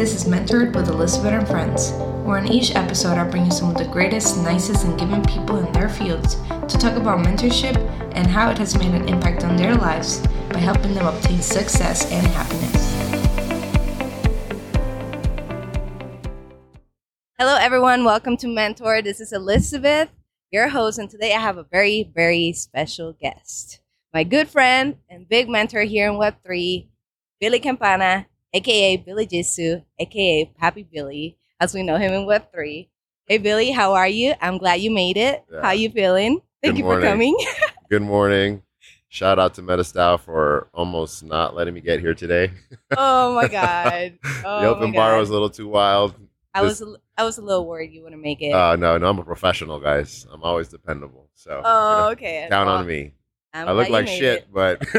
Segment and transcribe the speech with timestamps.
[0.00, 1.90] This is Mentored with Elizabeth and Friends,
[2.24, 5.58] where in each episode I bring you some of the greatest, nicest, and giving people
[5.58, 7.76] in their fields to talk about mentorship
[8.14, 12.10] and how it has made an impact on their lives by helping them obtain success
[12.10, 12.94] and happiness.
[17.38, 18.02] Hello, everyone.
[18.02, 19.02] Welcome to Mentor.
[19.02, 20.08] This is Elizabeth,
[20.50, 23.82] your host, and today I have a very, very special guest.
[24.14, 26.88] My good friend and big mentor here in Web3,
[27.38, 32.88] Billy Campana, aka Billy Jitsu, aka Pappy Billy, as we know him in Web3.
[33.26, 34.34] Hey Billy, how are you?
[34.40, 35.44] I'm glad you made it.
[35.52, 35.62] Yeah.
[35.62, 36.40] How you feeling?
[36.62, 37.02] Thank Good you morning.
[37.02, 37.38] for coming.
[37.90, 38.62] Good morning.
[39.08, 42.52] Shout out to MetaStyle for almost not letting me get here today.
[42.96, 44.18] oh my god.
[44.44, 46.14] Oh the open bar was a little too wild.
[46.52, 48.52] I was a, I was a little worried you wouldn't make it.
[48.52, 50.26] Uh, no, no, I'm a professional, guys.
[50.32, 51.28] I'm always dependable.
[51.34, 52.46] So oh, you know, okay.
[52.50, 53.12] count Well, on me.
[53.52, 54.48] I'm I look like shit, it.
[54.52, 54.80] but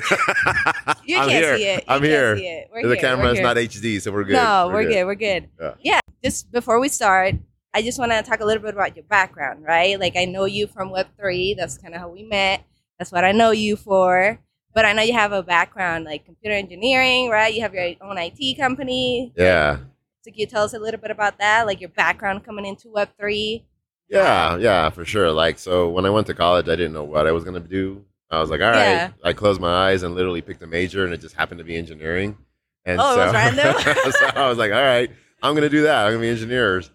[1.05, 1.57] You I'm can't here.
[1.57, 1.77] see it.
[1.87, 2.35] You I'm here.
[2.35, 2.69] it.
[2.73, 2.95] The here.
[2.97, 3.43] camera We're is here.
[3.47, 4.33] not HD, so we're good.
[4.33, 5.05] No, we're, good.
[5.05, 5.49] We're good.
[5.59, 5.73] Yeah.
[5.81, 5.99] Yeah.
[6.23, 7.35] Just before we start,
[7.73, 9.97] I just want to talk a little bit about your background, right?
[9.99, 11.55] Like I know you from Web3.
[11.55, 12.63] That's kind of how we met.
[12.99, 14.39] That's what I know you for.
[14.73, 17.53] But I know you have a background like computer engineering, right?
[17.53, 19.33] You have your own IT company.
[19.35, 19.77] Yeah.
[20.23, 22.89] So can you tell us a little bit about that, like your background coming into
[22.89, 23.63] Web3?
[24.09, 25.31] Yeah, yeah, for sure.
[25.31, 27.67] Like, so when I went to college, I didn't know what I was going to
[27.67, 28.03] do.
[28.31, 28.77] I was like, all right.
[28.79, 29.11] Yeah.
[29.23, 31.75] I closed my eyes and literally picked a major, and it just happened to be
[31.75, 32.37] engineering.
[32.85, 34.11] And Oh, it so, was random?
[34.11, 35.11] so I was like, all right,
[35.43, 36.05] I'm going to do that.
[36.05, 36.89] I'm going to be engineers.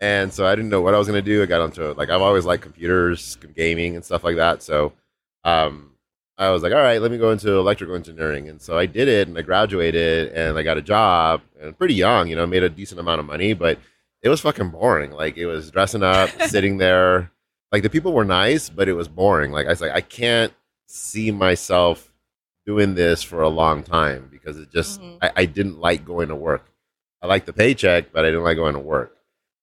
[0.00, 1.42] And so I didn't know what I was going to do.
[1.42, 4.62] I got onto like, I've always liked computers, gaming, and stuff like that.
[4.62, 4.92] So
[5.44, 5.92] um,
[6.38, 8.48] I was like, all right, let me go into electrical engineering.
[8.48, 11.94] And so I did it, and I graduated, and I got a job, and pretty
[11.94, 13.78] young, you know, made a decent amount of money, but
[14.22, 15.10] it was fucking boring.
[15.12, 17.30] Like it was dressing up, sitting there.
[17.72, 19.52] Like the people were nice, but it was boring.
[19.52, 20.52] Like I was like, I can't
[20.90, 22.10] see myself
[22.66, 25.18] doing this for a long time because it just Mhm.
[25.22, 26.66] I, I didn't like going to work.
[27.22, 29.14] I liked the paycheck, but I didn't like going to work.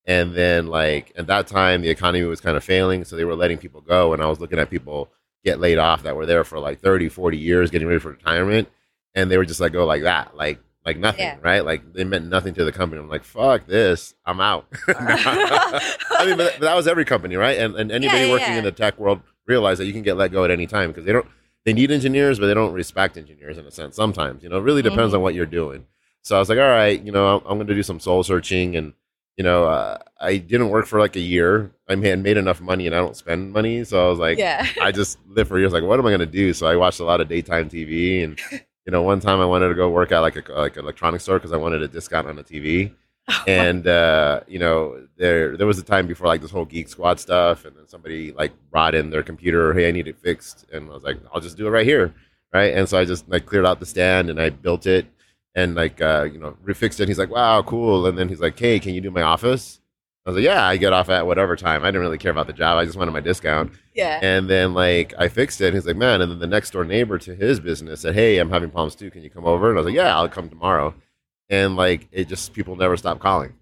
[0.06, 3.36] And then like at that time the economy was kind of failing, so they were
[3.36, 5.10] letting people go and I was looking at people
[5.44, 8.68] get laid off that were there for like 30, 40 years getting ready for retirement
[9.16, 11.38] and they were just like go like that, like like nothing, Yeah.
[11.42, 11.66] right?
[11.66, 13.02] Like they meant nothing to the company.
[13.02, 14.68] I'm like, fuck this, I'm out.
[14.88, 17.58] I mean, but that, was every company, right?
[17.58, 18.58] And and anybody yeah, working yeah.
[18.60, 21.06] in the tech world realize that you can get let go at any time because
[21.06, 21.28] they don't
[21.66, 23.96] they need engineers, but they don't respect engineers in a sense.
[23.96, 25.18] Sometimes, you know, it really depends Mhm.
[25.18, 25.86] on what you're doing.
[26.22, 28.24] So I was like, all right, you know, I'm, I'm going to do some soul
[28.24, 28.94] searching, and
[29.38, 31.72] you know, uh, I didn't work for like a year.
[31.90, 34.66] I had made enough money, and I don't spend money, so I was like, yeah.
[34.82, 35.74] I just live for years.
[35.74, 36.54] Like, what am I going to do?
[36.54, 38.40] So I watched a lot of daytime TV, and
[38.86, 41.24] you know, one time I wanted to go work at like a like an electronics
[41.24, 42.92] store because I wanted a discount on the TV.
[43.48, 47.20] and uh, you know, there there was a time before like this whole Geek Squad
[47.20, 49.74] stuff, and then somebody like brought in their computer.
[49.74, 52.14] Hey, I need it fixed, and I was like, I'll just do it right here,
[52.54, 52.74] right?
[52.74, 55.08] And so I just like cleared out the stand and I built it,
[55.56, 57.08] and like uh, you know, refixed it.
[57.08, 58.06] He's like, wow, cool.
[58.06, 59.80] And then he's like, hey, can you do my office?
[60.26, 61.84] I was like, yeah, I get off at whatever time.
[61.84, 62.80] I didn't really care about the job.
[62.80, 63.72] I just wanted my discount.
[63.94, 64.20] yeah.
[64.24, 65.68] And then like I fixed it.
[65.68, 66.20] And he's like, man.
[66.20, 69.12] And then the next door neighbor to his business said, hey, I'm having problems too.
[69.12, 69.70] Can you come over?
[69.70, 70.96] And I was like, yeah, I'll come tomorrow.
[71.50, 73.54] And like it just people never stop calling.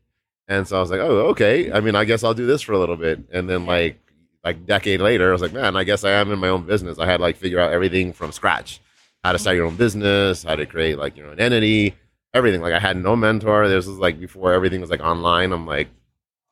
[0.47, 1.71] And so I was like, oh, okay.
[1.71, 3.19] I mean, I guess I'll do this for a little bit.
[3.31, 3.99] And then like
[4.43, 6.99] like decade later, I was like, man, I guess I am in my own business.
[6.99, 8.81] I had like figure out everything from scratch,
[9.23, 11.95] how to start your own business, how to create like your own entity,
[12.33, 12.61] everything.
[12.61, 13.67] Like I had no mentor.
[13.67, 15.51] This was like before everything was like online.
[15.51, 15.89] I'm like.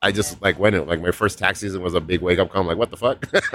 [0.03, 2.49] I just like went it like my first tax season was a big wake up
[2.49, 2.61] call.
[2.61, 3.23] I'm like, what the fuck?
[3.33, 3.39] You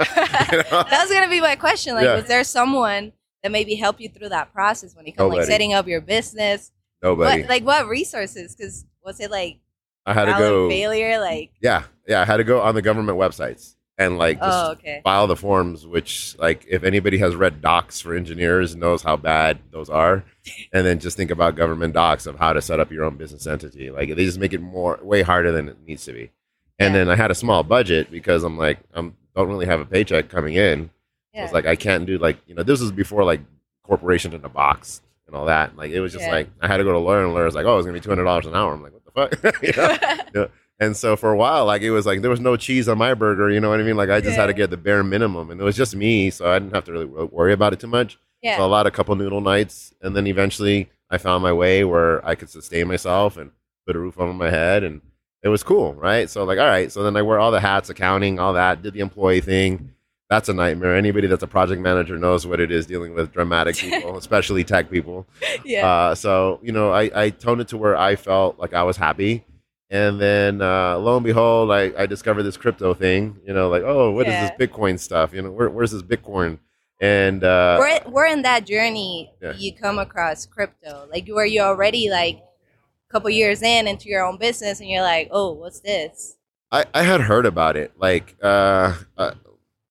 [0.71, 0.83] know?
[0.89, 1.93] that was gonna be my question.
[1.93, 2.15] Like, Yeah.
[2.15, 3.11] was there someone
[3.43, 6.71] that maybe helped you through that process when it comes like setting up your business?
[7.01, 7.41] Nobody.
[7.41, 8.55] What like what resources?
[8.55, 9.59] Because was it like
[10.05, 10.69] I had to go.
[10.69, 11.19] failure?
[11.19, 12.21] Like, Yeah, yeah.
[12.21, 15.35] I had to go on the government websites and like just oh, okay, file the
[15.35, 15.85] forms.
[15.85, 20.23] Which, like, if anybody has read docs for engineers, knows how bad those are.
[20.71, 23.45] And then just think about government docs of how to set up your own business
[23.47, 23.91] entity.
[23.91, 26.31] Like, they just make it more way harder than it needs to be.
[26.79, 26.99] And Yeah.
[26.99, 30.29] then I had a small budget because I'm like, I don't really have a paycheck
[30.29, 30.89] coming in.
[31.33, 33.41] Yeah, it's like I can't do like you know this was before like
[33.83, 35.75] corporation in a box and all that.
[35.75, 36.31] Like it was just Yeah.
[36.31, 38.09] like I had to go to lawyer and lawyer's like, oh, it's gonna be two
[38.09, 38.73] hundred dollars an hour.
[38.73, 39.61] I'm like, what the fuck?
[40.33, 40.47] You know?
[40.79, 43.15] And so for a while, like it was like there was no cheese on my
[43.15, 43.49] burger.
[43.49, 43.97] You know what I mean?
[43.97, 46.51] Like I just had to get the bare minimum, and it was just me, so
[46.51, 48.19] I didn't have to really worry about it too much.
[48.43, 51.83] yeah, So a lot of couple noodle nights, and then eventually I found my way
[51.83, 53.49] where I could sustain myself and
[53.87, 55.01] put a roof over my head, and
[55.41, 56.29] it was cool, right?
[56.29, 58.93] So like, all right, so then I wear all the hats, accounting, all that, did
[58.93, 59.93] the employee thing.
[60.29, 60.95] That's a nightmare.
[60.95, 64.89] Anybody that's a project manager knows what it is dealing with dramatic people, especially tech
[64.89, 65.25] people.
[65.63, 68.83] yeah, Uh, so you know, I, I toned it to where I felt like I
[68.83, 69.45] was happy,
[69.89, 73.37] and then uh, lo and behold, I, I discovered this crypto thing.
[73.45, 74.49] You know, like oh, what is Yeah.
[74.57, 75.33] this Bitcoin stuff?
[75.33, 76.59] You know, where, where's this Bitcoin?
[76.99, 79.31] And uh, we're we're in that journey.
[79.41, 79.53] Yeah.
[79.55, 84.25] You come across crypto, like where you already like a couple years in into your
[84.25, 86.35] own business and you're like, oh, what's this?
[86.71, 87.93] I, I had heard about it.
[87.97, 89.35] Like uh, a,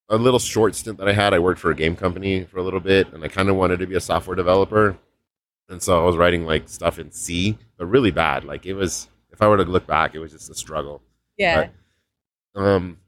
[0.08, 2.62] a little short stint that I had, I worked for a game company for a
[2.62, 4.97] little bit, and I kind of wanted to be a software developer.
[5.69, 8.44] And so I was writing like stuff in C, but really bad.
[8.44, 11.03] Like it was, if I were to look back, it was just a struggle.
[11.37, 11.69] Yeah.
[12.55, 12.99] But, um,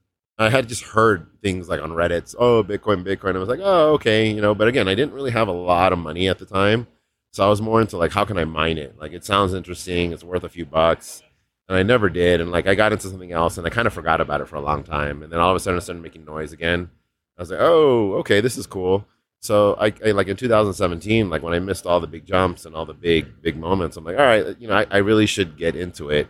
[0.40, 3.34] I had just heard things like on Reddit, oh, Bitcoin, Bitcoin.
[3.34, 4.54] I was like, oh, okay, you know.
[4.54, 6.86] But again, I didn't really have a lot of money at the time,
[7.32, 8.96] so I was more into like, how can I mine it?
[8.98, 10.12] Like, it sounds interesting.
[10.12, 11.22] It's worth a few bucks,
[11.68, 12.40] and I never did.
[12.40, 14.56] And like, I got into something else, and I kind of forgot about it for
[14.56, 15.22] a long time.
[15.22, 16.90] And then all of a sudden, I started making noise again.
[17.36, 19.06] I was like, oh, okay, this is cool.
[19.40, 22.74] So I, I like in 2017, like when I missed all the big jumps and
[22.74, 25.56] all the big big moments, I'm like, all right, you know, I, I really should
[25.56, 26.28] get into it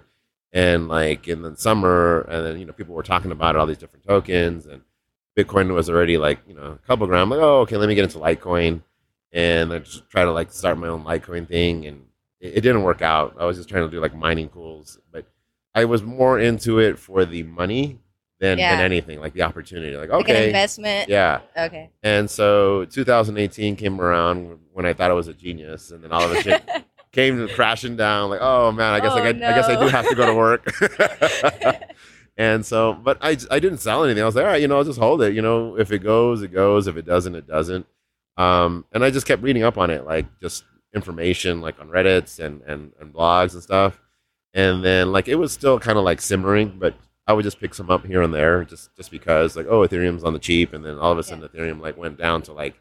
[0.52, 3.78] and like in the summer and then you know people were talking about all these
[3.78, 4.82] different tokens and
[5.36, 7.94] bitcoin was already like you know a couple grand I'm like oh okay let me
[7.94, 8.82] get into litecoin
[9.32, 12.06] and i just try to like start my own litecoin thing and
[12.40, 15.26] it, it, didn't work out i was just trying to do like mining pools but
[15.74, 17.98] i was more into it for the money
[18.40, 18.76] than, yeah.
[18.76, 24.00] than anything like the opportunity like okay like investment yeah okay and so 2018 came
[24.00, 27.48] around when i thought i was a genius and then all of a sudden came
[27.48, 28.30] crashing down.
[28.30, 29.48] Like, oh man, I guess oh, I, no.
[29.48, 30.72] I guess I do have to go to work.
[32.36, 34.22] and so, but I I didn't sell anything.
[34.22, 35.34] I was like, all right, you know, I'll just hold it.
[35.34, 36.86] You know, if it goes, it goes.
[36.86, 37.86] If it doesn't, it doesn't.
[38.36, 40.64] Um, and I just kept reading up on it, like just
[40.94, 44.00] information, like on Reddit's and and, and blogs and stuff.
[44.54, 46.94] And then like it was still kind of like simmering, but
[47.26, 50.24] I would just pick some up here and there, just just because like oh Ethereum's
[50.24, 51.60] on the cheap, and then all of a sudden yeah.
[51.60, 52.74] Ethereum like went down to like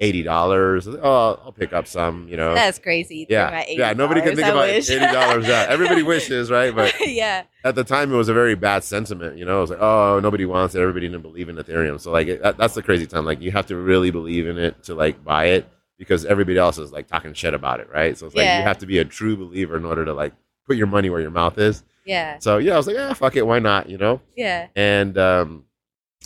[0.00, 0.86] eighty dollars.
[0.86, 2.28] Oh, I'll pick up some.
[2.28, 3.26] You know, that's crazy.
[3.28, 3.92] Yeah, yeah.
[3.94, 4.90] Nobody can think I about wish.
[4.90, 5.46] eighty dollars.
[5.48, 6.74] Yeah, everybody wishes, right?
[6.74, 9.38] But yeah, at the time it was a very bad sentiment.
[9.38, 10.80] You know, it was like, oh, nobody wants it.
[10.80, 12.00] Everybody didn't believe in Ethereum.
[12.00, 13.24] So like, that, that's the crazy time.
[13.24, 15.66] Like, you have to really believe in it to like buy it
[15.98, 18.16] because everybody else is like talking shit about it, right?
[18.16, 18.58] So it's like yeah.
[18.58, 20.32] you have to be a true believer in order to like
[20.66, 21.84] put your money where your mouth is.
[22.04, 22.38] Yeah.
[22.38, 23.88] So yeah, I was like, yeah, fuck it, why not?
[23.88, 24.20] You know.
[24.36, 24.68] Yeah.
[24.74, 25.64] And um,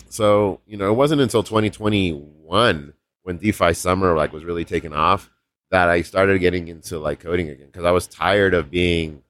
[0.09, 2.93] so you know, it wasn't until 2021
[3.23, 5.29] when DeFi summer like was really taking off
[5.71, 9.23] that I started getting into like coding again because I was tired of being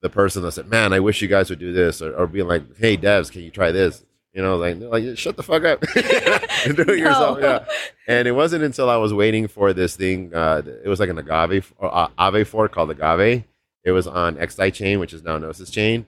[0.00, 2.46] the person that said, "Man, I wish you guys would do this," or, or being
[2.46, 4.04] like, "Hey, devs, can you try this?"
[4.36, 5.82] You know, like like shut the fuck up
[6.66, 6.94] and do it no.
[6.94, 7.38] yourself.
[7.40, 7.64] Yeah.
[8.06, 10.32] And it wasn't until I was waiting for this thing.
[10.34, 13.44] Uh, it was like an agave or uh, Aave fork called Agave.
[13.82, 16.04] It was on XDAI chain, which is now Gnosis chain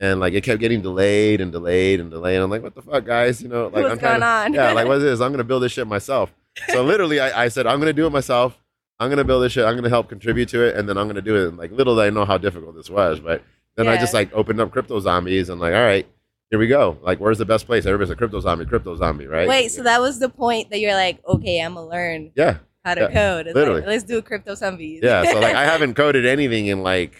[0.00, 2.36] and like it kept getting delayed and delayed and delayed.
[2.36, 3.42] And I'm like, what the fuck, guys?
[3.42, 4.54] You know, like What's I'm to, on?
[4.54, 5.20] yeah, like what is this?
[5.20, 6.32] I'm gonna build this shit myself.
[6.68, 8.58] So literally, I, I said I'm gonna do it myself.
[9.00, 9.64] I'm gonna build this shit.
[9.64, 11.48] I'm gonna help contribute to it, and then I'm gonna do it.
[11.48, 13.42] And like little did I know how difficult this was, but
[13.76, 13.92] then yeah.
[13.92, 16.06] I just like opened up crypto zombies and like, all right,
[16.50, 16.98] here we go.
[17.02, 17.86] Like, where's the best place?
[17.86, 19.48] Everybody's a crypto zombie, crypto zombie, right?
[19.48, 22.32] Wait, so that was the point that you're like, okay, I'm gonna learn.
[22.34, 22.58] Yeah.
[22.84, 23.46] How to yeah, code.
[23.46, 23.80] It's literally.
[23.80, 25.00] Like, let's do crypto zombies.
[25.02, 25.24] yeah.
[25.24, 27.16] So like, I haven't coded anything in like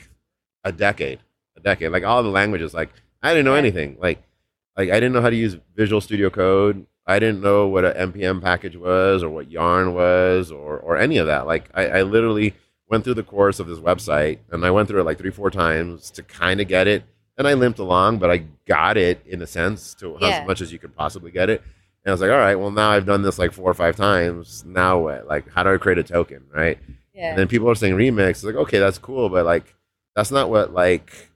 [0.62, 1.20] a decade.
[1.56, 1.90] A decade.
[1.90, 2.74] Like all the languages.
[2.74, 2.90] Like
[3.22, 3.96] I didn't know anything.
[3.98, 4.22] Like,
[4.76, 6.86] like I didn't know how to use Visual Studio Code.
[7.06, 11.16] I didn't know what an npm package was or what Yarn was or or any
[11.16, 11.46] of that.
[11.46, 12.54] Like, I, I literally
[12.88, 15.50] went through the course of this website and I went through it like three, four
[15.50, 17.04] times to kind of get it.
[17.36, 20.40] And I limped along, but I got it in a sense to yeah.
[20.40, 21.62] as much as you could possibly get it.
[22.04, 23.96] And I was like, all right, well now I've done this like four or five
[23.96, 24.64] times.
[24.64, 25.26] Now what?
[25.26, 26.78] Like, how do I create a token, right?
[27.12, 27.30] Yeah.
[27.30, 28.30] And then people are saying remix.
[28.30, 29.74] It's like, okay, that's cool, but like,
[30.14, 31.30] that's not what like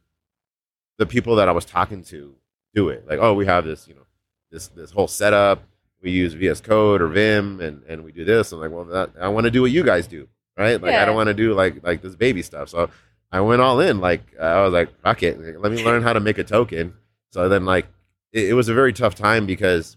[0.99, 2.34] the people that I was talking to
[2.75, 3.08] do it.
[3.08, 4.06] Like, oh, we have this, you know,
[4.50, 5.62] this this whole setup.
[6.02, 8.52] We use VS Code or Vim, and and we do this.
[8.52, 10.80] I'm like, well, that, I want to do what you guys do, right?
[10.80, 11.02] Like, yeah.
[11.02, 12.68] I don't want to do like like this baby stuff.
[12.68, 12.90] So
[13.30, 14.00] I went all in.
[14.00, 16.94] Like, I was like, fuck it, let me learn how to make a token.
[17.30, 17.87] So then, like,
[18.32, 19.97] it, it was a very tough time because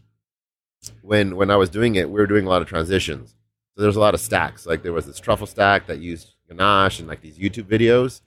[1.01, 3.35] when when I was doing it, we were doing a lot of transitions.
[3.75, 4.65] So there's a lot of stacks.
[4.65, 8.21] Like there was this truffle stack that used Ganache and like these YouTube videos,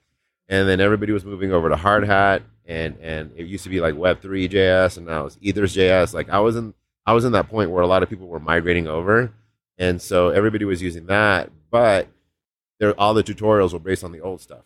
[0.48, 3.96] and then everybody was moving over to Hardhat, and and it used to be like
[3.96, 6.14] Web three JS, and now it's Ethers JS.
[6.14, 6.74] Like I was in
[7.06, 9.32] I was in that point where a lot of people were migrating over,
[9.78, 12.08] and so everybody was using that, but
[12.78, 14.64] there all the tutorials were based on the old stuff.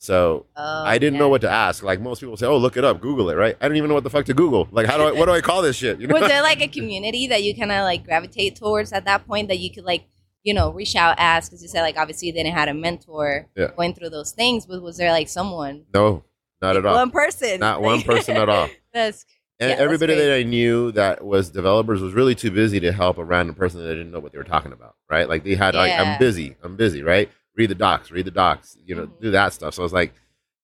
[0.00, 1.20] So oh, I didn't yeah.
[1.20, 1.82] know what to ask.
[1.82, 3.56] Like most people say, "Oh, look it up, Google it." Right?
[3.60, 4.68] I don't even know what the fuck to Google.
[4.70, 5.12] Like, how do I?
[5.12, 6.00] What do I call this shit?
[6.00, 6.14] You know?
[6.14, 9.48] Was there like a community that you kind of like gravitate towards at that point
[9.48, 10.04] that you could like,
[10.44, 11.50] you know, reach out, ask?
[11.50, 13.68] Because you said like obviously you didn't have a mentor yeah.
[13.76, 15.84] going through those things, but was there like someone?
[15.92, 16.22] No,
[16.62, 16.94] not at all.
[16.94, 17.58] One person.
[17.58, 18.68] Not one person at all.
[18.92, 19.26] that's
[19.60, 23.18] and yeah, everybody that I knew that was developers was really too busy to help
[23.18, 25.28] a random person that didn't know what they were talking about, right?
[25.28, 25.80] Like they had, yeah.
[25.80, 27.28] like, I'm busy, I'm busy, right?
[27.58, 29.20] Read the docs, read the docs, you know, mm-hmm.
[29.22, 29.74] do that stuff.
[29.74, 30.14] So I was like,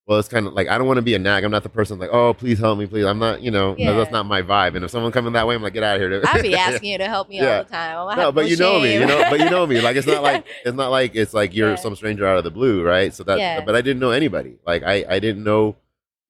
[0.07, 1.43] well, it's kind of like I don't want to be a nag.
[1.43, 3.05] I'm not the person like, oh, please help me, please.
[3.05, 3.95] I'm not, you know, Yeah.
[3.95, 4.77] that's not my vibe.
[4.77, 6.23] And if someone coming that way, I'm like, get out of here.
[6.25, 7.59] I'd be asking you to help me Yeah.
[7.59, 8.19] all the time.
[8.19, 9.81] No, but you know me, you know, but you know me.
[9.81, 11.75] Like it's not like it's not like it's like you're Yeah.
[11.77, 13.13] some stranger out of the blue, right?
[13.13, 13.63] So that, Yeah.
[13.65, 14.59] but I didn't know anybody.
[14.65, 15.75] Like I, I didn't know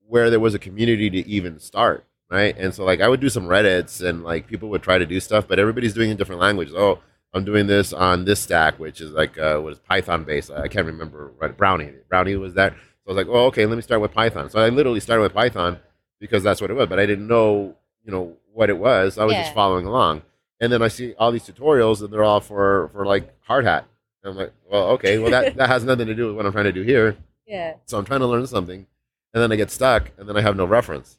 [0.06, 2.56] where there was a community to even start, right?
[2.56, 5.20] And so like I would do some Reddits and like people would try to do
[5.20, 6.74] stuff, but everybody's doing it in different languages.
[6.74, 7.00] Oh,
[7.34, 10.50] I'm doing this on this stack, which is like uh, was Python based.
[10.50, 11.32] I can't remember.
[11.38, 12.72] Right, Brownie, Brownie was that.
[12.72, 14.48] So I was like, oh, okay, let me start with Python.
[14.50, 15.78] So I literally started with Python
[16.20, 17.74] because that's what it was, but I didn't know,
[18.04, 19.18] you know, what it was.
[19.18, 19.42] I was Yeah.
[19.42, 20.22] just following along.
[20.60, 23.86] And then I see all these tutorials, and they're all for for like hard hat.
[24.22, 26.52] And I'm like, well, okay, well that that has nothing to do with what I'm
[26.52, 27.16] trying to do here.
[27.46, 27.74] yeah.
[27.84, 28.86] So I'm trying to learn something,
[29.34, 31.18] and then I get stuck, and then I have no reference.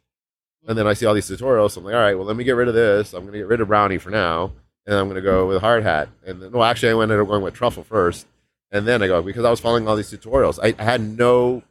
[0.68, 1.72] And then I see all these tutorials.
[1.72, 3.14] So I'm like, all right, well, let me get rid of this.
[3.14, 4.54] I'm going to get rid of Brownie for now,
[4.86, 6.10] and I'm going to go with hard hat.
[6.26, 8.28] And then, well, actually, I ended up going with truffle first,
[8.72, 10.60] and then I go because I was following all these tutorials.
[10.62, 11.64] I, I had no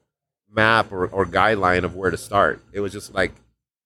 [0.51, 2.63] map or, or guideline of where to start.
[2.73, 3.33] It was just like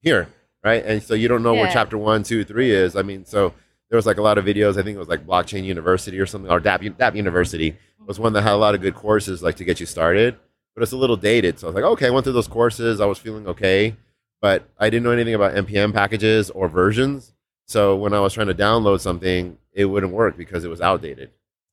[0.02, 0.28] here,
[0.62, 0.85] right?
[0.85, 2.97] And so you don't know where chapter one, two, three is.
[2.97, 3.54] I mean, so
[3.88, 4.78] there was like a lot of videos.
[4.78, 7.76] I think it was like Blockchain University or something, or Dapp, Dapp University
[8.08, 10.35] was one that had a lot of good courses like to get you started,
[10.75, 11.58] but it's a little dated.
[11.58, 13.00] So I was like, okay, I went through those courses.
[13.00, 13.94] I was feeling okay,
[14.40, 17.35] but I didn't know anything about npm packages or versions.
[17.68, 21.30] So when I was trying to download something, it wouldn't work because it was outdated.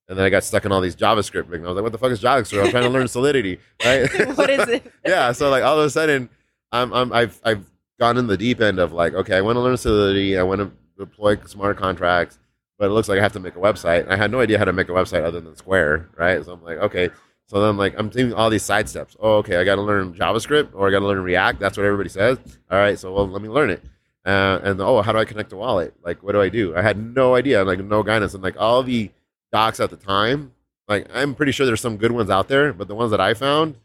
[0.10, 1.52] And then I got stuck in all these JavaScript.
[1.54, 2.66] And I was like, what the fuck is JavaScript?
[2.66, 4.08] I'm trying to learn Solidity, right?
[4.38, 4.92] what is it?
[5.06, 5.32] yeah.
[5.32, 6.30] So like all of a sudden,
[6.72, 7.66] I'm, I'm I've I've
[7.98, 10.38] gone in the deep end of like, okay, I want to learn Solidity.
[10.38, 12.38] I want to deploy smart contracts,
[12.78, 14.08] but it looks like I have to make a website.
[14.10, 16.44] I had no idea how to make a website other than Square, right?
[16.44, 17.10] So I'm like, okay.
[17.48, 19.16] So then I'm like I'm doing all these side steps.
[19.20, 21.60] Oh, okay, I got to learn JavaScript or I got to learn React.
[21.62, 22.38] That's what everybody says.
[22.70, 23.82] All right, so well, let me learn it.
[24.26, 25.94] Uh, and oh, how do I connect a wallet?
[26.04, 26.76] Like, what do I do?
[26.76, 29.12] I had no idea, like no guidance, and like all the
[29.52, 30.52] docs at the time.
[30.88, 33.34] Like, I'm pretty sure there's some good ones out there, but the ones that I
[33.34, 33.76] found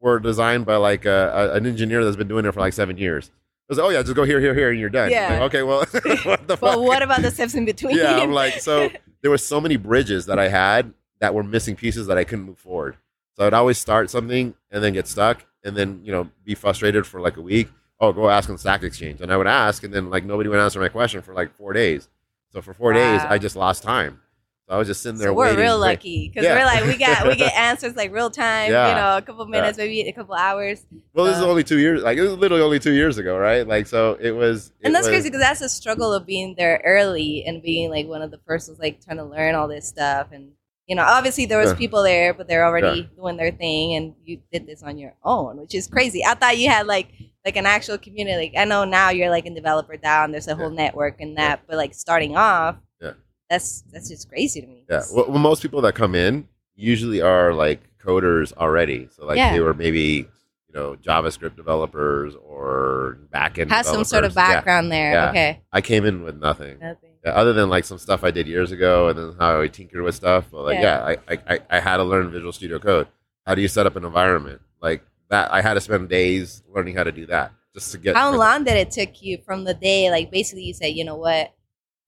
[0.00, 2.96] were designed by like a, a, an engineer that's been doing it for like seven
[2.96, 3.26] years.
[3.26, 3.32] It
[3.68, 5.10] was like, oh yeah, just go here, here, here, and you're done.
[5.10, 5.32] Yeah.
[5.34, 5.78] Like, okay, well,
[6.24, 6.62] what the fuck?
[6.62, 7.96] Well, what about the steps in between?
[7.96, 8.90] yeah, I'm like, so
[9.22, 12.46] there were so many bridges that I had that were missing pieces that I couldn't
[12.46, 12.96] move forward.
[13.36, 17.06] So I'd always start something and then get stuck and then, you know, be frustrated
[17.06, 17.68] for like a week.
[18.00, 19.20] Oh, go ask on the Stack Exchange.
[19.20, 21.72] And I would ask and then like nobody would answer my question for like four
[21.72, 22.08] days.
[22.52, 24.20] So for four days, I just lost time.
[24.66, 25.60] So I was just sitting there So we're waiting.
[25.60, 26.54] real lucky because Yeah.
[26.58, 28.70] we're like we got we get answers like real time.
[28.70, 28.88] Yeah.
[28.88, 30.84] You know, a couple minutes, maybe a couple hours.
[31.12, 32.02] Well, this is Uh, only two years.
[32.02, 33.66] Like it was literally only two years ago, right?
[33.66, 34.72] Like so, it was.
[34.82, 38.06] And that's was- crazy because that's the struggle of being there early and being like
[38.06, 40.28] one of the first ones, like trying to learn all this stuff.
[40.32, 40.52] And
[40.90, 41.76] you know, obviously there was Yeah.
[41.76, 43.06] people there, but they're already Yeah.
[43.16, 46.24] doing their thing, and you did this on your own, which is crazy.
[46.24, 47.06] I thought you had like
[47.46, 48.36] like an actual community.
[48.50, 50.30] Like I know now you're like in Developer DAO.
[50.32, 53.12] There's a whole network and that, but like starting off, Yeah.
[53.48, 54.84] that's that's just crazy to me.
[54.90, 55.02] Yeah.
[55.14, 59.08] Well, well, most people that come in usually are like coders already.
[59.14, 59.52] So like Yeah.
[59.52, 60.26] they were maybe
[60.68, 63.70] you know JavaScript developers or backend.
[63.70, 64.32] has some sort of.
[64.32, 64.54] Yeah.
[64.54, 65.12] background there.
[65.12, 65.30] Yeah.
[65.30, 66.78] Okay, I came in with nothing.
[66.80, 67.09] nothing.
[67.24, 70.02] Yeah, other than like some stuff I did years ago and then how I tinkered
[70.02, 70.46] with stuff.
[70.50, 71.10] But like, Yeah.
[71.10, 73.08] yeah, I, I, I- had to learn Visual Studio Code.
[73.46, 75.52] How do you set up an environment like that?
[75.52, 78.16] I had to spend days learning how to do that just to get.
[78.16, 80.10] How long did it take you from the day?
[80.10, 81.52] Like basically, you said, you know what,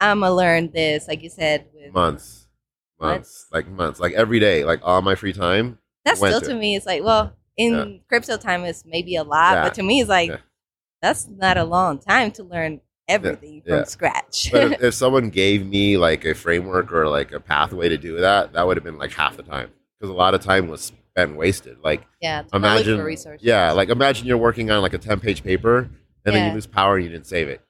[0.01, 1.07] I'm gonna learn this.
[1.09, 2.47] Like you said, with Months,
[2.99, 3.47] months, Months?
[3.53, 5.79] like months, like every day, like all my free time.
[6.05, 6.59] That's still to it.
[6.59, 7.85] me, it's like, well, in Yeah.
[8.09, 9.63] crypto time, it's maybe a lot, Yeah.
[9.65, 10.41] but to me, it's like
[11.03, 13.77] that's not a long time to learn everything Yeah.
[13.79, 14.51] from scratch.
[14.53, 18.19] But if, if someone gave me like a framework or like a pathway to do
[18.21, 20.93] that, that would have been like half the time because a lot of time was
[21.15, 21.79] spent wasted.
[21.83, 23.45] Like yeah, to not look imagine, for resources.
[23.47, 25.89] yeah, like imagine you're working on like a ten page paper
[26.25, 27.61] and then you lose power and you didn't save it.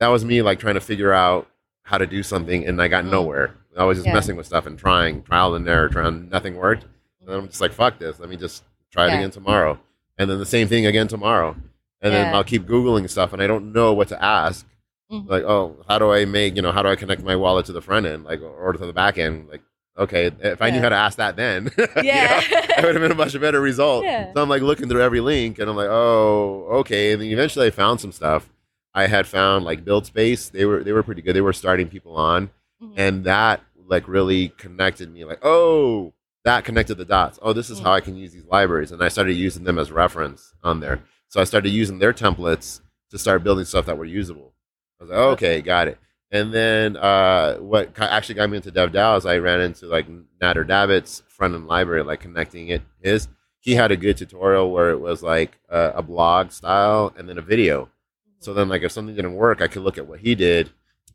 [0.00, 1.48] That was me like trying to figure out
[1.82, 3.10] how to do something and I got Mm.
[3.10, 3.54] nowhere.
[3.76, 4.14] I was just Yeah.
[4.14, 6.84] messing with stuff and trying trial and error, trying nothing worked.
[7.20, 8.18] And I'm just like, fuck this.
[8.18, 9.78] Let me just try it again tomorrow.
[10.18, 11.54] And then the same thing again tomorrow.
[12.00, 14.66] And then I'll keep Googling stuff and I don't know what to ask.
[15.10, 15.28] Mhm.
[15.28, 17.72] Like, oh, how do I make, you know, how do I connect my wallet to
[17.72, 19.48] the front end, like, or to the back end?
[19.50, 19.62] Like,
[19.96, 22.40] okay, if I knew how to ask that then, you know, Yeah.
[22.50, 24.04] it would have been a much better result.
[24.04, 24.32] Yeah.
[24.34, 27.12] So I'm like looking through every link and I'm like, oh, okay.
[27.12, 28.48] And then eventually I found some stuff.
[28.94, 30.50] I had found like Buildspace.
[30.50, 31.34] They were they were pretty good.
[31.34, 32.50] They were starting people on,
[32.82, 32.92] Mhm.
[32.96, 35.24] and that like really connected me.
[35.24, 36.12] Like, oh,
[36.44, 37.38] that connected the dots.
[37.42, 37.84] Oh, this is Mm.
[37.84, 41.00] how I can use these libraries, and I started using them as reference on there.
[41.28, 44.52] So I started using their templates to start building stuff that were usable.
[45.00, 45.98] I was like, okay, got it.
[46.30, 50.06] And then uh, what actually got me into DevDAO is I ran into like
[50.42, 52.82] Nader Dabit's front end library, like connecting it.
[53.02, 53.28] His
[53.60, 57.38] he had a good tutorial where it was like a, a blog style and then
[57.38, 57.88] a video.
[58.40, 60.70] So then, like, if something didn't work, I could look at what he did,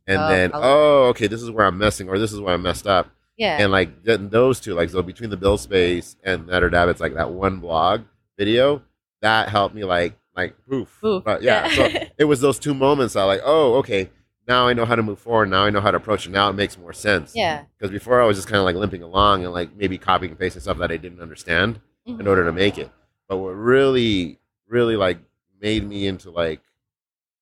[0.06, 2.58] and Oh, then, oh, okay, this is where I'm messing, or this is where I
[2.58, 6.70] messed up, yeah, and like then those two, like, so between the Buildspace and Nader
[6.70, 8.02] Dabit's, like that one blog
[8.38, 8.82] video,
[9.22, 10.98] that helped me like like poof.
[11.02, 11.76] Poof, But yeah, yeah.
[11.76, 14.10] so it was those two moments that like, oh, okay,
[14.48, 15.50] now I know how to move forward.
[15.50, 16.32] Now I know how to approach it.
[16.32, 17.34] Now it makes more sense.
[17.36, 17.64] yeah.
[17.78, 20.40] Because before I was just kind of like limping along and like maybe copying and
[20.40, 22.28] pasting stuff that I didn't understand in Mhm.
[22.28, 22.92] order to make it.
[23.30, 25.20] But what really, really like
[25.62, 26.60] made me into like,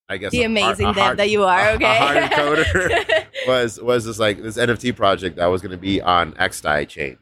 [0.08, 1.70] I guess The amazing a that, hard- that you are.
[1.76, 1.86] Okay.
[1.86, 3.26] a hard coder.
[3.48, 7.18] was was this like this NFT project that was going to be on XDAI chain,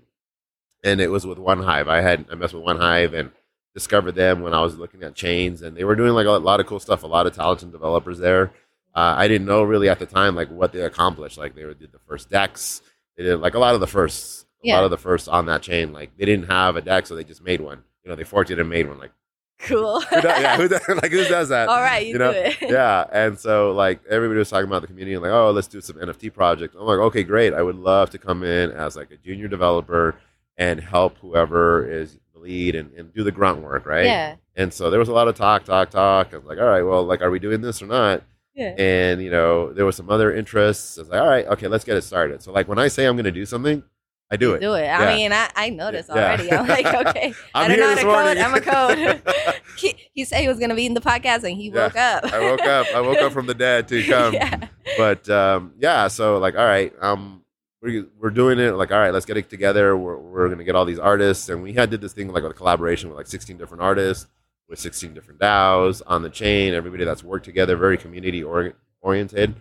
[0.83, 1.87] and it was with 1Hive.
[1.87, 3.31] I had I messed with 1Hive and
[3.79, 6.59] discovered them when I was looking at chains, and they were doing like a lot
[6.59, 7.03] of cool stuff.
[7.03, 8.51] A lot of talented developers there.
[8.93, 11.37] Uh, I didn't know really at the time like what they accomplished.
[11.37, 12.81] Like they did the first dexes.
[13.17, 14.45] They did like a lot of the firsts.
[14.63, 14.75] A Yeah.
[14.75, 15.93] lot of the firsts on that chain.
[15.93, 17.83] Like they didn't have a dex, so they just made one.
[18.03, 18.97] You know, they forked it and made one.
[18.99, 19.11] Like
[19.59, 20.01] cool.
[20.09, 21.69] who does, yeah, who does, like who does that?
[21.69, 22.57] All right, you, you know, do it.
[22.61, 25.97] yeah, and so like everybody was talking about the community, like, oh, let's do some
[25.97, 26.75] NFT project.
[26.77, 27.53] I'm like, okay, great.
[27.53, 30.15] I would love to come in as like a junior developer
[30.57, 34.05] and help whoever is the lead and, and do the grunt work, right?
[34.05, 34.35] Yeah.
[34.55, 36.33] And so there was a lot of talk, talk, talk.
[36.33, 38.23] I was like, all right, well, like, are we doing this or not?
[38.55, 38.75] Yeah.
[38.77, 40.97] And you know, there was some other interests.
[40.97, 42.41] I was like, all right, okay, let's get it started.
[42.43, 43.83] So like when I say I'm going to do something,
[44.31, 44.59] I do it.
[44.59, 44.83] Do it.
[44.83, 44.99] Yeah.
[44.99, 46.15] I mean, I, I noticed Yeah.
[46.15, 46.51] already.
[46.51, 47.33] I'm like, okay.
[47.55, 48.37] I I'm don't here know how to code.
[48.37, 49.55] I'm a code.
[49.77, 52.25] he, he said he was going to be in the podcast and he woke up.
[52.25, 52.87] I woke up.
[52.93, 54.33] I woke up from the dead to come.
[54.33, 54.67] yeah.
[54.97, 57.43] but um, yeah, so like, all right, um,
[57.81, 58.71] we, we're doing it.
[58.75, 59.95] Like, all right, let's get it together.
[59.95, 62.53] We're, we're gonna get all these artists, and we had did this thing like a
[62.53, 64.27] collaboration with like 16 different artists
[64.67, 66.73] with 16 different DAOs on the chain.
[66.73, 69.55] Everybody that's worked together, very community or- oriented,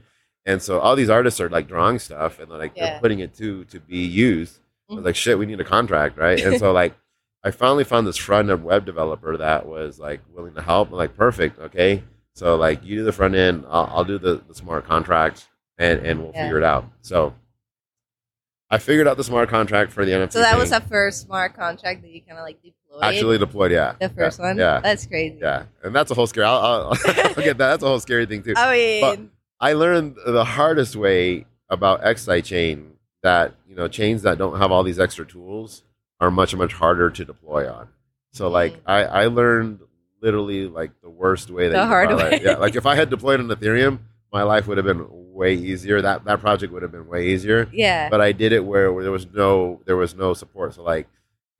[0.44, 2.90] and so all these artists are like drawing stuff and like Yeah.
[2.90, 4.58] they're putting it to to be used.
[4.88, 5.12] Like, mm-hmm.
[5.12, 6.40] shit, we need a contract, right?
[6.40, 6.94] And so like.
[7.44, 10.88] I finally found this front end web developer that was like willing to help.
[10.88, 12.02] I'm like, perfect, okay.
[12.34, 15.46] So like, you do the front end, I'll, I'll do the, the smart contract,
[15.78, 16.42] and and we'll Yeah.
[16.42, 16.86] figure it out.
[17.00, 17.32] So
[18.70, 20.32] I figured out the smart contract for the NFT.
[20.32, 20.58] So that thing.
[20.60, 23.02] was the first smart contract that you kind of like deployed.
[23.02, 23.72] actually deployed.
[23.72, 24.56] Yeah, the first yeah, one.
[24.58, 25.38] Yeah, That's crazy.
[25.40, 26.46] yeah, and that's a whole scary.
[26.46, 27.70] I'll, I'll, I'll get that.
[27.70, 28.54] That's a whole scary thing too.
[28.56, 29.20] I mean, But-
[29.60, 34.70] I learned the hardest way about XDAI chain that you know chains that don't have
[34.70, 35.82] all these extra tools
[36.20, 37.88] are much much harder to deploy on.
[38.32, 38.80] So like Mm.
[38.86, 39.80] I I learned
[40.22, 42.40] literally like the worst way that The hard way.
[42.42, 43.98] Yeah, like if I had deployed on Ethereum,
[44.32, 46.00] my life would have been way easier.
[46.02, 47.68] That that project would have been way easier.
[47.72, 48.08] yeah.
[48.08, 50.74] But I did it where, where there was no there was no support.
[50.74, 51.08] So like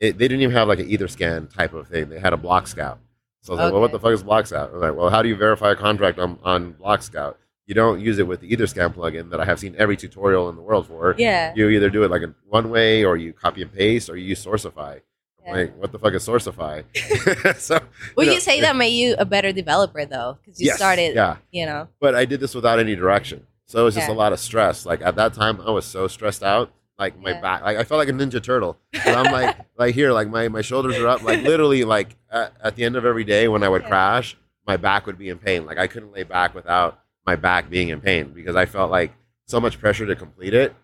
[0.01, 2.09] it, they didn't even have like an Etherscan type of thing.
[2.09, 2.99] They had a block scout.
[3.41, 4.71] So I was like, well, what the fuck is block scout?
[4.75, 7.39] I'm like, well, how do you verify a contract on, on block scout?
[7.67, 10.57] You don't use it with the Etherscan plugin that I have seen every tutorial in
[10.57, 11.15] the world for.
[11.19, 11.53] yeah.
[11.55, 14.27] You either do it like in one way or you copy and paste or you
[14.29, 15.01] use Sourcify.
[15.53, 16.85] Like, what the fuck is Sourcify?
[17.59, 17.79] so
[18.17, 20.39] Would you you, know, say that made you a better developer though?
[20.45, 21.37] Because you yes, started, Yeah.
[21.51, 21.89] you know.
[22.01, 23.47] but I did this without any direction.
[23.67, 24.15] So it was just Yeah.
[24.15, 24.87] a lot of stress.
[24.87, 26.73] Like at that time, I was so stressed out.
[26.99, 27.41] Like my Yeah.
[27.41, 28.77] back, like I felt like a ninja turtle.
[29.07, 31.23] And I'm like, like here, like my, my shoulders are up.
[31.23, 33.89] Like literally, like at, at the end of every day when I would Yeah.
[33.89, 35.65] crash, my back would be in pain.
[35.67, 39.13] Like I couldn't lay back without my back being in pain because I felt like
[39.47, 40.75] so much pressure to complete it,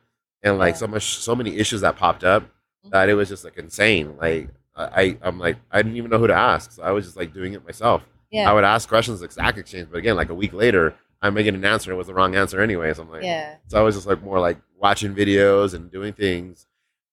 [0.42, 2.44] and like so much, so many issues that popped up
[2.85, 2.90] Mm-hmm.
[2.90, 4.16] that it was just like insane.
[4.16, 7.16] Like I, I'm like I didn't even know who to ask, so I was just
[7.16, 8.03] like doing it myself.
[8.31, 8.51] Yeah.
[8.51, 11.55] I would ask questions like Stack Exchange, but again, like a week later, I'm making
[11.55, 11.92] an answer.
[11.92, 12.92] It was the wrong answer anyway.
[12.92, 13.57] So I'm like, yeah.
[13.68, 16.66] so I was just like more like watching videos and doing things,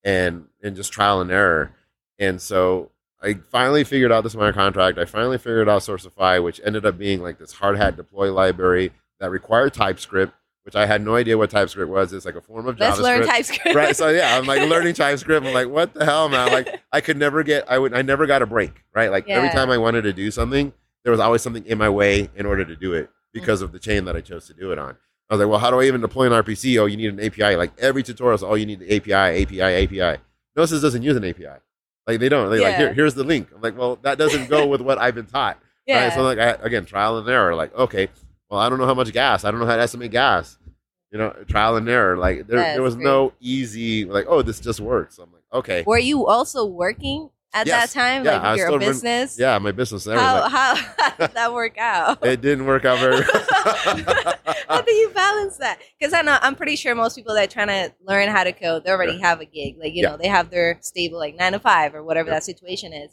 [0.03, 1.71] and and just trial and error.
[2.19, 4.97] And so I finally figured out the smart contract.
[4.97, 8.91] I finally figured out Sourcify, which ended up being like this hard hat deploy library
[9.19, 12.13] that required TypeScript, which I had no idea what TypeScript was.
[12.13, 13.03] It's like a form of Let's JavaScript.
[13.03, 13.75] Learn TypeScript.
[13.75, 15.45] right so yeah i'm like learning typescript.
[15.45, 16.51] I'm like what the hell man?
[16.51, 19.11] Like i could never get i would i never got a break right?
[19.11, 22.29] Like every time i wanted to do something there was always something in my way
[22.35, 24.77] in order to do it because of the chain that i chose to do it
[24.77, 24.95] on.
[25.29, 27.25] I was like well how do i even deploy an rpc oh you need an
[27.25, 30.21] api like every tutorial is oh you need the api api api
[30.55, 31.47] gnosis doesn't use an api
[32.07, 32.49] like they don't.
[32.49, 33.49] They like here, here's the link.
[33.53, 35.59] I'm like well that doesn't go with what i've been taught.
[35.85, 36.05] Yeah.
[36.05, 36.13] Right?
[36.13, 37.55] So like I, again, trial and error.
[37.55, 38.09] Like okay,
[38.51, 39.43] well I don't know how much gas.
[39.45, 40.57] I don't know how to estimate gas.
[41.11, 42.15] You know, trial and error.
[42.17, 45.17] Like there, That's there was no easy like oh this just works.
[45.17, 47.93] I'm like okay, Were you also working at Yes.
[47.93, 48.23] that time?
[48.23, 49.37] Yeah, like I your still run- business?
[49.39, 50.05] yeah, my business.
[50.05, 52.25] How, how, how did that work out?
[52.25, 53.23] it didn't work out very.
[53.63, 54.35] Well.
[54.77, 55.79] how do you balance that?
[55.99, 58.53] Because I know I'm pretty sure most people that are trying to learn how to
[58.53, 59.75] code, they already have a gig.
[59.77, 60.11] Like you Yeah.
[60.11, 62.35] know, they have their stable like nine to five or whatever Yeah.
[62.35, 63.11] that situation is.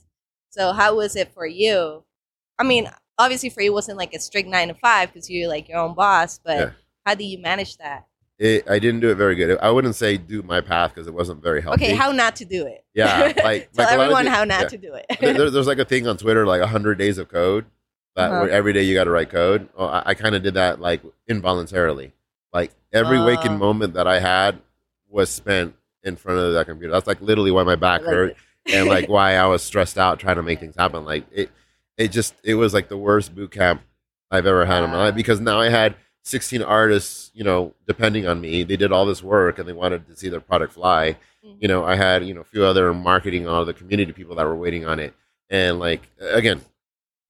[0.51, 2.05] So how was it for you?
[2.59, 2.89] I mean,
[3.19, 5.79] obviously for you it wasn't like a strict nine to five because you're like your
[5.79, 6.39] own boss.
[6.45, 6.71] But Yeah.
[7.07, 8.07] how do you manage that?
[8.39, 9.59] it, I didn't do it very good.
[9.61, 11.87] I wouldn't say do my path because it wasn't very healthy.
[11.87, 12.85] Okay, how not to do it?
[12.95, 14.69] Yeah, like- tell like a lot of everyone how not yeah.
[14.69, 15.07] to do it.
[15.21, 17.65] There- there- there's like a thing on Twitter like 100 days of code
[18.15, 18.43] that Uh-huh.
[18.43, 19.69] where every day you got to write code.
[19.77, 21.03] Well, I, I kind of did that like
[21.43, 22.13] involuntarily.
[22.53, 23.59] Like every waking Oh.
[23.59, 24.61] moment that I had
[25.09, 26.93] was spent in front of that computer.
[26.93, 30.19] That's like literally why my back Like- hurt and like why I was stressed out
[30.21, 31.05] trying to make things happen.
[31.05, 31.51] Like it,
[31.99, 33.83] it just it was like the worst boot camp
[34.31, 38.27] I've ever had in my life because now I had 16 artists, you know, depending
[38.27, 38.63] on me.
[38.63, 41.17] They did all this work and they wanted to see their product fly.
[41.45, 41.57] Mhm.
[41.61, 44.47] You know, I had, you know, a few other marketing all the community people that
[44.47, 45.15] were waiting on it.
[45.51, 46.61] And like again,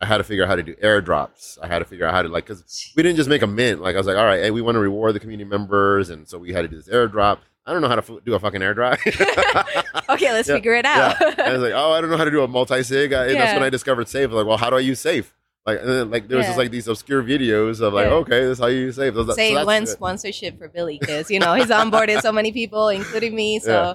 [0.00, 1.59] I had to figure out how to do airdrops.
[1.62, 3.81] I had to figure out how to like cuz we didn't just make a mint.
[3.81, 6.28] Like I was like, all right, hey, we want to reward the community members and
[6.28, 7.38] so we had to do this airdrop.
[7.68, 8.98] I don't know how to f- do a fucking airdrop.
[10.09, 11.20] okay, let's Yeah, figure it out.
[11.20, 13.11] And I was like, oh, I don't know how to do a multi sig.
[13.11, 14.31] That's when I discovered Safe.
[14.31, 15.33] Like, well, how do I use Safe?
[15.66, 16.50] Like, then, like there was Yeah.
[16.50, 18.12] just like these obscure videos of like, Yeah.
[18.14, 19.12] okay, this is how you use Safe.
[19.14, 22.52] So that- so Say one sponsorship for Billy because you know he's onboarded so many
[22.52, 23.59] people, including me.
[23.59, 23.94] So, Yeah.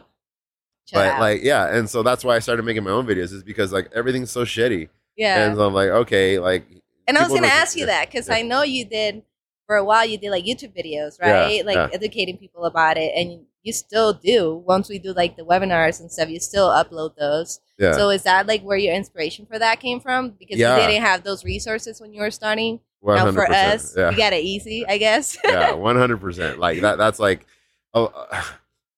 [0.94, 1.20] But out.
[1.22, 3.90] like, yeah, and so that's why I started making my own videos is because like
[3.96, 5.46] everything's so shitty, yeah.
[5.46, 6.66] and so I'm like, okay, like,
[7.08, 8.36] And I was gonna ask you that because yeah.
[8.36, 9.24] I know you did
[9.66, 10.06] for a while.
[10.06, 11.66] You did like YouTube videos, Yeah, right?
[11.66, 11.88] like yeah.
[11.94, 14.62] educating people about it, and you still do.
[14.68, 17.60] Once we do like the webinars and stuff, you still upload those.
[17.80, 20.32] yeah, So is that like where your inspiration for that came from?
[20.32, 20.76] Because Yeah.
[20.82, 22.80] you didn't have those resources when you were starting.
[23.00, 25.38] one Now for us, yeah, we got it easy, I guess.
[25.46, 26.60] yeah, one hundred percent.
[26.60, 26.98] Like that.
[26.98, 27.46] That's like,
[27.94, 28.12] oh,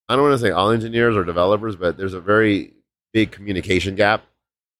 [0.07, 2.73] I don't want to say all engineers or developers, but there's a very
[3.13, 4.23] big communication gap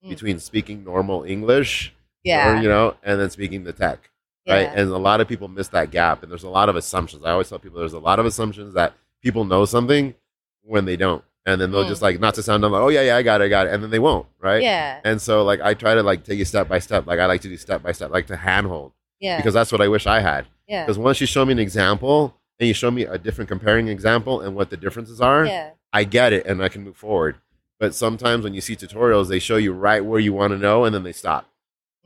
[0.03, 0.09] Mm.
[0.09, 1.91] between speaking normal English,
[2.23, 2.59] yeah.
[2.59, 4.11] or, you know, and then speaking the tech.
[4.47, 4.69] right?
[4.75, 7.25] And a lot of people miss that gap, and there's a lot of assumptions.
[7.25, 8.93] I always tell people there's a lot of assumptions that
[9.25, 10.13] people know something
[10.61, 11.89] when they don't, and then they'll Mm.
[11.89, 13.65] just like not to sound dumb, like, oh yeah, yeah, I got it, I got
[13.67, 14.61] it, and then they won't, right?
[14.61, 14.99] yeah.
[15.03, 17.07] And so like I try to like take you step by step.
[17.07, 19.38] Like I like to do step by step, like to handhold, Yeah.
[19.38, 20.45] because that's what I wish I had.
[20.67, 20.83] yeah.
[20.83, 24.41] Because once you show me an example and you show me a different comparing example
[24.41, 25.71] and what the differences are, Yeah.
[25.91, 27.35] I get it and I can move forward.
[27.79, 30.85] But sometimes when you see tutorials, they show you right where you want to know,
[30.85, 31.43] and then they stop.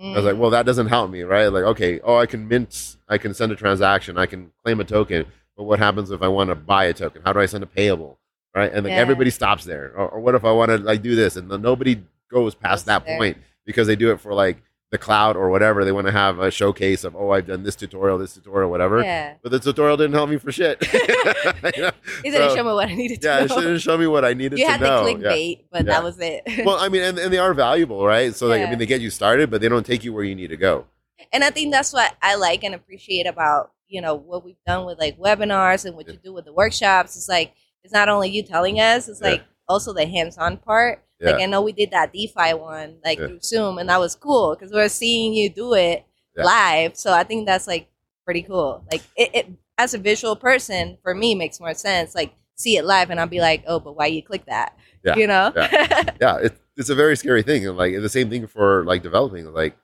[0.01, 0.39] I was like, Mm.
[0.39, 1.47] well, that doesn't help me, right?
[1.47, 4.85] Like, okay, oh, I can mint, I can send a transaction, I can claim a
[4.85, 5.25] token,
[5.59, 7.21] but what happens if I want to buy a token?
[7.25, 8.17] How do I send a payable,
[8.55, 8.71] right?
[8.71, 8.99] And like Yeah.
[8.99, 9.91] everybody stops there.
[9.93, 12.85] Or, or what if I want to like do this, and then nobody goes past
[12.85, 13.17] Goes that there.
[13.17, 15.83] point because they do it for like the cloud or whatever.
[15.83, 19.01] They want to have a showcase of, oh, I've done this tutorial, this tutorial, whatever.
[19.03, 19.33] yeah.
[19.43, 20.81] But the tutorial didn't help me for shit.
[21.75, 21.91] You know?
[22.23, 23.57] He didn't So, show me what I needed to yeah, know.
[23.57, 25.03] it didn't show me what I needed you to had know.
[25.03, 25.91] the Yeah clickbait, but Yeah.
[25.93, 26.43] that was it.
[26.65, 28.33] well, I mean, and, and they are valuable, right?
[28.33, 30.35] So, like, I mean, they get you started, but they don't take you where you
[30.35, 30.85] need to go.
[31.33, 34.85] and I think that's what I like and appreciate about you know what we've done
[34.85, 36.13] with like webinars and what Yeah.
[36.13, 37.15] you do with the workshops.
[37.17, 39.31] It's like it's not only you telling us; it's Yeah.
[39.31, 41.03] like also the hands-on part.
[41.19, 41.31] Yeah.
[41.31, 43.27] Like I know we did that DeFi one like Yeah.
[43.27, 46.05] through Zoom, and that was cool because we are seeing you do it
[46.37, 46.43] Yeah.
[46.45, 46.95] live.
[46.97, 47.89] So I think that's like
[48.25, 48.85] pretty cool.
[48.91, 49.47] Like it, it
[49.77, 52.13] as a visual person, for me, makes more sense.
[52.15, 54.77] Like see it live, and I'll be like, oh, but why you click that?
[55.03, 55.15] Yeah.
[55.15, 55.51] You know?
[55.55, 57.65] yeah, it, it's a very scary thing.
[57.65, 59.45] And like the same thing for like developing.
[59.53, 59.77] Like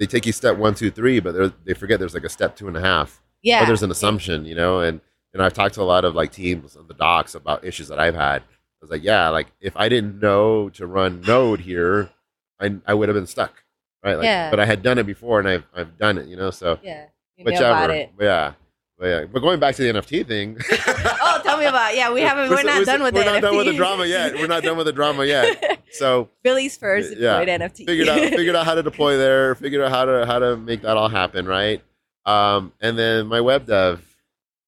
[0.00, 2.66] they take you step one, two, three, but they forget there's like a step two
[2.66, 3.22] and a half.
[3.42, 3.62] yeah.
[3.62, 4.80] Or there's an assumption, you know.
[4.80, 5.00] And
[5.32, 8.00] and I've talked to a lot of like teams on the docs about issues that
[8.00, 8.42] I've had.
[8.42, 12.10] I was like, yeah, like if I didn't know to run Node here,
[12.58, 13.62] I I would have been stuck,
[14.02, 14.16] right?
[14.16, 14.50] Like, Yeah.
[14.50, 16.50] But I had done it before, and I've I've done it, you know.
[16.50, 17.06] So yeah.
[17.36, 18.08] You whichever.
[18.18, 18.52] Yeah.
[19.00, 20.58] But yeah, but going back to the NFT thing.
[20.70, 21.96] oh, tell me about.
[21.96, 22.50] Yeah, we haven't.
[22.50, 24.34] We're, so- not done with we're the not done with the drama yet.
[24.34, 25.80] We're not done with the drama yet.
[25.92, 27.40] So Billy's first Yeah.
[27.40, 27.86] deployed NFT.
[27.86, 30.82] figured out figured out how to deploy there, figured out how to how to make
[30.82, 31.82] that all happen, right?
[32.26, 34.04] Um, and then my web dev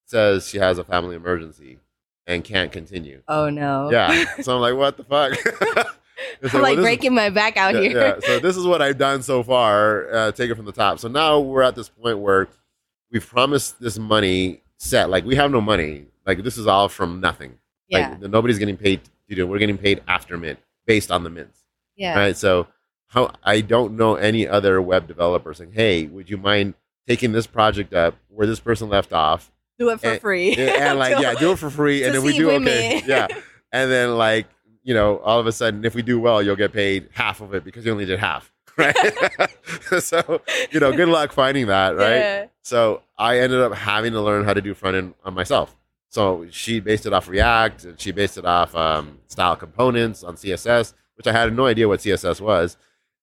[0.07, 1.77] says she has a family emergency
[2.25, 3.21] and can't continue.
[3.27, 3.91] oh no.
[3.91, 4.25] Yeah.
[4.41, 5.33] So I'm like, what the fuck?
[6.41, 7.97] It's I'm well, like this is- breaking my back out yeah, here.
[7.99, 8.19] yeah.
[8.25, 10.11] So this is what I've done so far.
[10.11, 10.97] Uh, take it from the top.
[10.97, 12.47] So now we're at this point where
[13.13, 15.09] we've promised this money set.
[15.09, 16.07] Like we have no money.
[16.25, 17.59] Like this is all from nothing.
[17.87, 18.17] yeah.
[18.19, 19.45] Like nobody's getting paid to do it.
[19.45, 21.63] We're getting paid after mint based on the mints.
[21.95, 22.17] yeah.
[22.17, 22.35] Right.
[22.35, 22.67] So
[23.07, 26.73] how I don't know any other web developer saying, Hey, would you mind
[27.07, 29.51] taking this project up where this person left off?
[29.79, 30.51] Do it for and- free.
[30.55, 32.03] And, and, like, yeah, do it for free.
[32.03, 32.63] And then we do we okay.
[32.65, 33.03] may.
[33.07, 33.27] Yeah.
[33.71, 34.47] And then like,
[34.83, 37.53] you know, all of a sudden if we do well, you'll get paid half of
[37.53, 38.52] it because you only did half.
[38.77, 38.95] Right.
[39.99, 42.15] so, you know, good luck finding that, right?
[42.15, 42.45] Yeah.
[42.63, 45.75] So I ended up having to learn how to do front end on myself.
[46.09, 50.35] So she based it off React, and she based it off um, style components on
[50.35, 52.77] CSS, which I had no idea what CSS was,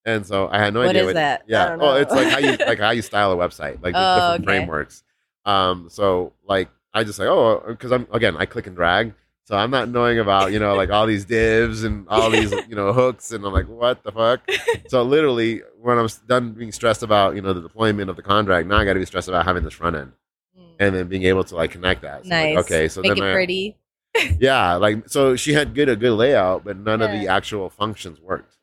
[0.04, 1.44] and so I had no What idea is what that?
[1.46, 4.34] Yeah, oh, it's like how you like how you style a website, like Oh, different
[4.34, 4.44] okay.
[4.44, 5.02] frameworks.
[5.44, 9.14] Um, so like I just like oh, because I'm again I click and drag,
[9.50, 12.76] so I'm not knowing about you know like all these divs and all these you
[12.76, 14.48] know hooks, and I'm like what the fuck.
[14.88, 18.68] so literally, when I'm done being stressed about you know the deployment of the contract,
[18.68, 20.12] now I got to be stressed about having this front end
[20.58, 20.62] Mm.
[20.80, 22.24] and then being able to like connect that.
[22.24, 22.64] So, like, nice.
[22.64, 23.76] okay, so make then it I, pretty.
[24.40, 28.20] yeah, like so she had good a good layout, but none of the actual functions
[28.20, 28.56] worked.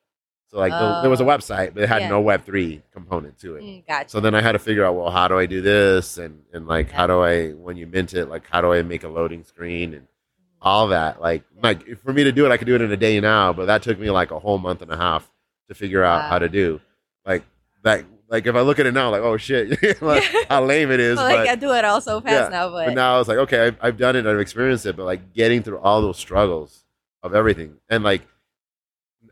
[0.49, 1.27] So like the, there was a Oh.
[1.27, 2.09] website, but it had Yeah.
[2.09, 3.63] no Web three component to it.
[3.63, 4.09] Mm, gotcha.
[4.09, 6.67] So then I had to figure out, well, how do I do this, and and
[6.67, 9.43] like how do I when you mint it, like how do I make a loading
[9.43, 10.07] screen and
[10.61, 11.21] all that.
[11.21, 13.53] Like like for me to do it, I could do it in a day now,
[13.53, 15.29] but that took me like a whole month and a half
[15.67, 16.29] to figure out Wow.
[16.29, 16.79] how to do.
[17.25, 17.43] like
[17.83, 18.05] that.
[18.29, 21.15] Like if I look at it now, like oh shit, like, how lame it is.
[21.15, 23.29] Well, like but, I do it all so fast Yeah, now, but, but now it's
[23.29, 26.17] like okay, I've, I've done it, I've experienced it, but like getting through all those
[26.17, 26.83] struggles
[27.23, 28.23] of everything, and like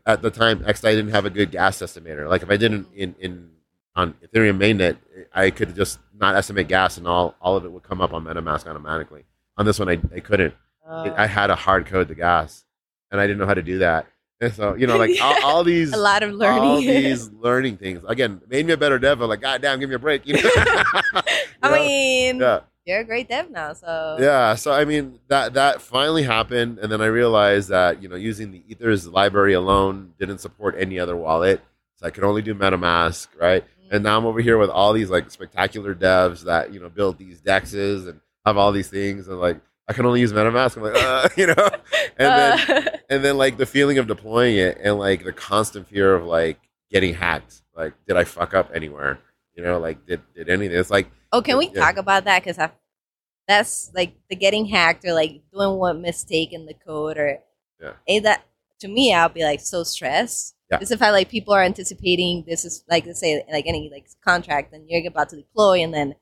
[0.06, 2.26] at the time, X didn't have a good gas estimator.
[2.26, 3.50] Like if I didn't in in
[3.94, 4.96] on Ethereum mainnet,
[5.34, 8.24] I could just not estimate gas, and all all of it would come up on
[8.24, 9.24] MetaMask automatically.
[9.58, 10.54] On this one, I, I couldn't.
[10.86, 11.14] It- oh.
[11.16, 12.64] I had to hard code the gas,
[13.10, 14.06] and I didn't know how to do that.
[14.40, 16.62] And so you know, like all, all these a lot of learning.
[16.62, 19.18] all these learning things again made me a better dev.
[19.18, 20.26] but, Like, goddamn, give me a break.
[20.26, 20.50] You know?
[21.62, 24.54] I mean, yeah, you're a great dev now, so yeah.
[24.54, 28.52] So I mean, that that finally happened, and then I realized that you know using
[28.52, 31.62] the Ethers library alone didn't support any other wallet,
[31.96, 33.64] so I could only do MetaMask, right?
[33.90, 34.04] And mm.
[34.04, 37.40] now I'm over here with all these like spectacular devs that you know build these
[37.40, 40.76] dexes and have all these things, and like I can only use MetaMask.
[40.76, 41.68] I'm like, uh, you know,
[42.18, 45.88] and then Uh, and then like the feeling of deploying it and like the constant
[45.88, 46.58] fear of like
[46.90, 49.18] getting hacked like did i fuck up anywhere
[49.54, 51.80] you know like did did anything it's like oh, can we Yeah.
[51.80, 52.42] talk about that?
[52.44, 52.58] Because
[53.48, 57.38] that's like the getting hacked or like doing one mistake in the code or
[57.80, 57.92] Yeah.
[58.08, 58.44] eh, that
[58.80, 60.54] to me, I'll be like so stressed.
[60.70, 60.78] Yeah.
[60.80, 64.06] It's the fact like people are anticipating this is like let's say like any like
[64.24, 66.14] contract and you're about to deploy and then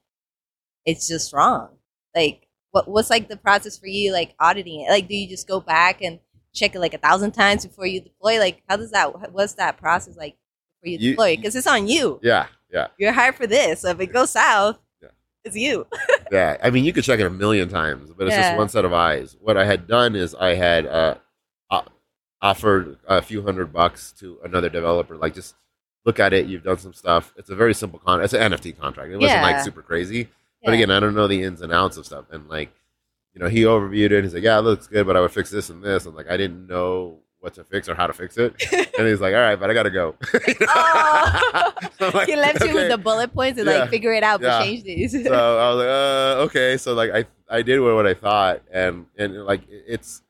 [0.84, 1.76] it's just wrong.
[2.14, 2.43] Like
[2.74, 4.90] what what's like the process for you like auditing it?
[4.90, 6.18] Like do you just go back and
[6.52, 8.38] check it like a thousand times before you deploy?
[8.38, 10.36] Like how does that what's that process like
[10.82, 11.36] before you You- deploy?
[11.36, 12.18] Because it's on you.
[12.22, 13.80] yeah yeah You're hired for this.
[13.82, 15.10] So if it goes south, Yeah.
[15.44, 15.86] it's you.
[16.32, 18.48] yeah i mean you could check it a million times but it's Yeah.
[18.50, 21.14] just one set of eyes what i had done is i had uh
[22.42, 25.54] offered a few hundred bucks to another developer like just
[26.04, 28.78] look at it you've done some stuff it's a very simple con it's an nft
[28.78, 29.42] contract it wasn't Yeah.
[29.42, 30.28] like super crazy
[30.64, 32.24] But again, I don't know the ins and outs of stuff.
[32.30, 32.72] And like,
[33.34, 34.12] you know, he overviewed it.
[34.12, 36.14] And he's like, "Yeah, it looks good, but I would fix this and this." And
[36.14, 38.54] like, I didn't know what to fix or how to fix it.
[38.98, 40.14] and he's like, "All right, but I gotta go."
[40.76, 41.72] Oh.
[41.98, 43.80] So like, he left you with the bullet points and Yeah.
[43.80, 45.12] like figure it out, but change these.
[45.12, 46.76] so I was like, uh, okay.
[46.76, 50.22] So like, I I did what I thought, and and like it's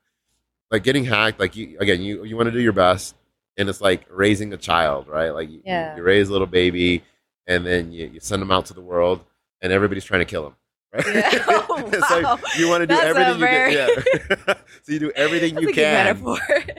[0.71, 1.41] like getting hacked.
[1.41, 3.15] Like you again, you you want to do your best,
[3.57, 5.31] and it's like raising a child, right?
[5.31, 5.97] Like you, Yeah.
[5.97, 7.03] you raise a little baby,
[7.47, 9.25] and then you, you send them out to the world,
[9.65, 10.55] and everybody's trying to kill him.
[10.93, 11.07] Right?
[11.07, 11.45] Yeah.
[11.77, 11.91] Oh,
[12.23, 12.39] wow.
[12.57, 13.73] you want to do That's everything you can.
[14.47, 14.55] Yeah.
[14.83, 16.17] so you do everything That's you can,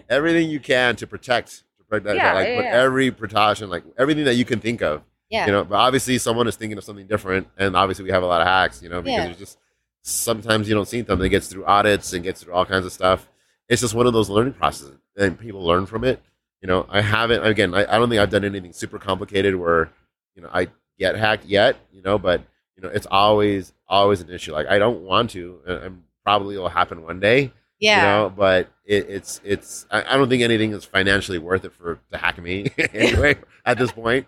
[0.07, 2.81] everything you can to protect, to protect that, Yeah, like yeah, yeah.
[2.81, 5.45] every precaution, like everything that you can think of yeah.
[5.47, 8.25] you know but obviously someone is thinking of something different and obviously we have a
[8.25, 9.25] lot of hacks you know because Yeah.
[9.25, 9.57] there's just
[10.01, 12.93] sometimes you don't see something it gets through audits and gets through all kinds of
[12.93, 13.27] stuff
[13.67, 16.21] it's just one of those learning processes and people learn from it
[16.61, 19.91] you know i haven't again i, I don't think i've done anything super complicated where
[20.35, 20.67] you know i
[20.99, 22.41] get hacked yet you know but
[22.75, 26.57] you know it's always always an issue like i don't want to and, and probably
[26.57, 27.95] will happen one day yeah.
[27.97, 31.73] you know but it, it's it's I, I don't think anything is financially worth it
[31.73, 33.35] for to hack me anyway
[33.65, 34.25] at this point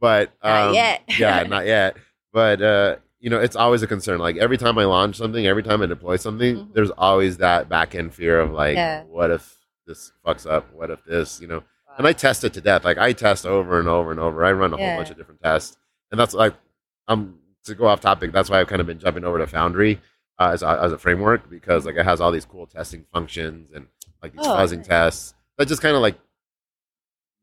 [0.00, 1.02] but Not um, yet.
[1.18, 1.96] yeah not yet
[2.32, 5.62] but uh you know it's always a concern like every time i launch something every
[5.62, 6.72] time i deploy something Mhm.
[6.74, 9.02] there's always that back end fear of like Yeah.
[9.04, 11.62] what if this fucks up what if this you know
[11.98, 14.52] and i test it to death like i test over and over and over i
[14.52, 14.90] run a Yeah.
[14.90, 15.76] whole bunch of different tests
[16.12, 16.54] and that's like
[17.08, 17.38] i'm
[17.70, 20.00] to go off topic that's why i've kind of been jumping over to foundry
[20.38, 23.70] uh, as, a, as a framework because like it has all these cool testing functions
[23.74, 23.86] and
[24.22, 24.86] like these Oh, fuzzing nice.
[24.86, 26.18] tests that just kind of like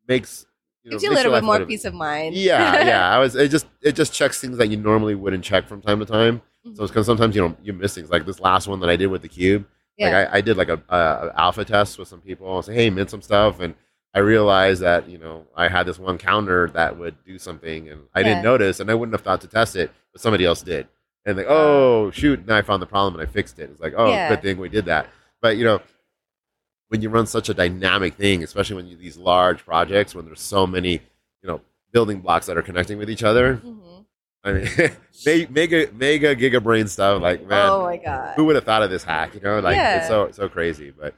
[0.08, 0.46] makes
[0.84, 2.36] you know, Gives you a little bit more peace of mind.
[2.36, 5.68] yeah yeah i was it just it just checks things that you normally wouldn't check
[5.68, 6.42] from time to time
[6.76, 8.96] so it's because sometimes you know you miss things like this last one that i
[8.96, 9.66] did with the cube
[9.98, 10.06] yeah.
[10.10, 12.48] like I, I did like a, a, alpha test with some people.
[12.48, 13.74] I like, hey, mint some stuff, and
[14.14, 18.02] I realized that you know I had this one counter that would do something, and
[18.14, 18.26] I Yeah.
[18.26, 20.88] didn't notice, and I wouldn't have thought to test it, but somebody else did,
[21.26, 23.70] and like, oh shoot, now I found the problem and I fixed it.
[23.70, 24.30] It's like, oh, Yeah.
[24.30, 25.08] good thing we did that.
[25.42, 25.80] But you know,
[26.90, 30.42] when you run such a dynamic thing, especially when you these large projects, when there's
[30.42, 33.58] so many, you know, building blocks that are connecting with each other.
[33.64, 34.06] Mhm.
[34.44, 34.70] I mean,
[35.26, 37.22] me- mega mega giga brain stuff.
[37.22, 38.36] Like man, oh my god.
[38.36, 39.36] who would have thought of this hack?
[39.36, 39.98] You know, like Yeah.
[40.00, 40.90] it's so so crazy.
[40.92, 41.14] But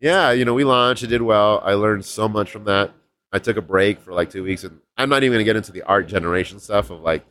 [0.00, 1.02] yeah, you know, we launched.
[1.02, 1.60] It did well.
[1.64, 2.92] I learned so much from that.
[3.32, 5.56] I took a break for like two weeks, and I'm not even going to get
[5.56, 7.24] into the art generation stuff of like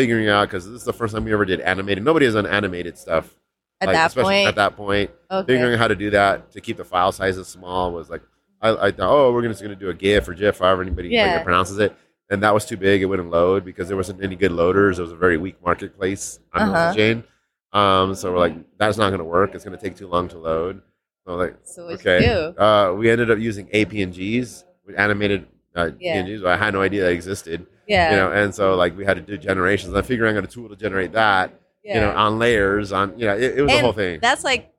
[0.00, 2.02] figuring out because this is the first time we ever did animated.
[2.04, 3.34] Nobody has done animated stuff
[3.80, 4.48] At like, that especially point.
[4.48, 5.46] At that point, okay.
[5.52, 8.22] figuring out how to do that to keep the file sizes small was like
[8.62, 11.08] I, I thought, oh, we're just going to do a GIF or GIF, however anybody
[11.08, 11.42] like, Yeah.
[11.42, 11.94] pronounces it.
[12.28, 14.98] And that was too big; it wouldn't load because there wasn't any good loaders.
[14.98, 16.72] It was a very weak marketplace on Uh-huh.
[16.78, 17.24] uh chain.
[17.72, 19.54] Um, so we're like, that's not going to work.
[19.54, 20.82] It's going to take too long to load.
[21.26, 22.52] So like, so okay.
[22.56, 24.64] Uh, we ended up using APNGs,
[24.96, 26.22] animated uh, Yeah.
[26.22, 26.42] PNGs.
[26.42, 27.66] But I had no idea that existed.
[27.90, 28.10] Yeah.
[28.10, 29.94] You know, and so like we had to do generations.
[29.94, 31.60] I figured I got a tool to generate that.
[31.84, 31.94] yeah.
[31.94, 34.20] You know, on layers, on you know, it, it was And the whole thing.
[34.22, 34.70] That's like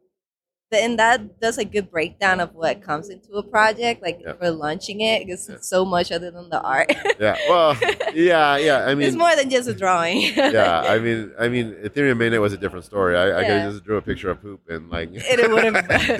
[0.73, 4.33] and that does a good breakdown of what comes into a project, like Yeah.
[4.39, 5.55] for launching it, because Yeah.
[5.55, 6.93] it's so much other than the art.
[7.19, 7.35] Yeah.
[7.49, 7.75] Well,
[8.13, 8.85] yeah, yeah.
[8.85, 10.21] I mean, it's more than just a drawing.
[10.35, 10.81] yeah.
[10.87, 13.17] I mean, I mean, Ethereum mainnet was a different story.
[13.17, 15.75] I, I could have just drew a picture of poop and like it would have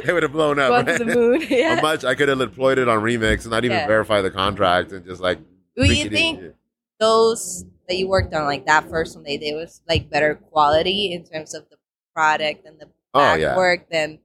[0.07, 0.85] it would have blown up.
[0.85, 0.99] to right?
[0.99, 1.45] the moon.
[1.49, 1.75] Yeah.
[1.75, 4.91] How much I could have deployed it on Remix and not even verify the contract
[4.91, 5.39] and just like.
[5.77, 6.53] Do you think
[7.01, 11.11] those that you worked on, like that first one, they did was like better quality
[11.11, 11.75] in terms of the
[12.15, 13.57] product and the Oh back yeah.
[13.57, 14.19] work than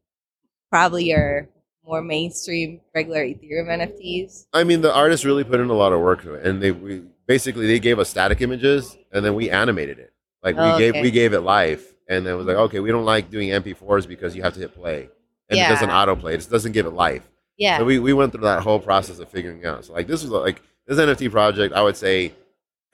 [0.71, 1.49] probably your
[1.85, 4.47] more mainstream regular Ethereum NFTs?
[4.53, 6.71] I mean, the artists really put in a lot of work to it, and they
[6.71, 10.12] we basically they gave us static images, and then we animated it.
[10.43, 12.91] Like we Oh, gave we gave it life, and then it was like, okay, we
[12.93, 15.09] don't like doing MP4s because you have to hit play,
[15.49, 15.67] and Yeah.
[15.67, 16.35] it doesn't autoplay.
[16.35, 17.29] It just doesn't give it life.
[17.57, 17.79] Yeah.
[17.79, 19.85] So we, we went through that whole process of figuring out.
[19.87, 22.33] So like this was like this NFT project, I would say,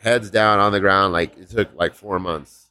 [0.02, 1.12] heads down on the ground.
[1.12, 2.68] Like it took like four months.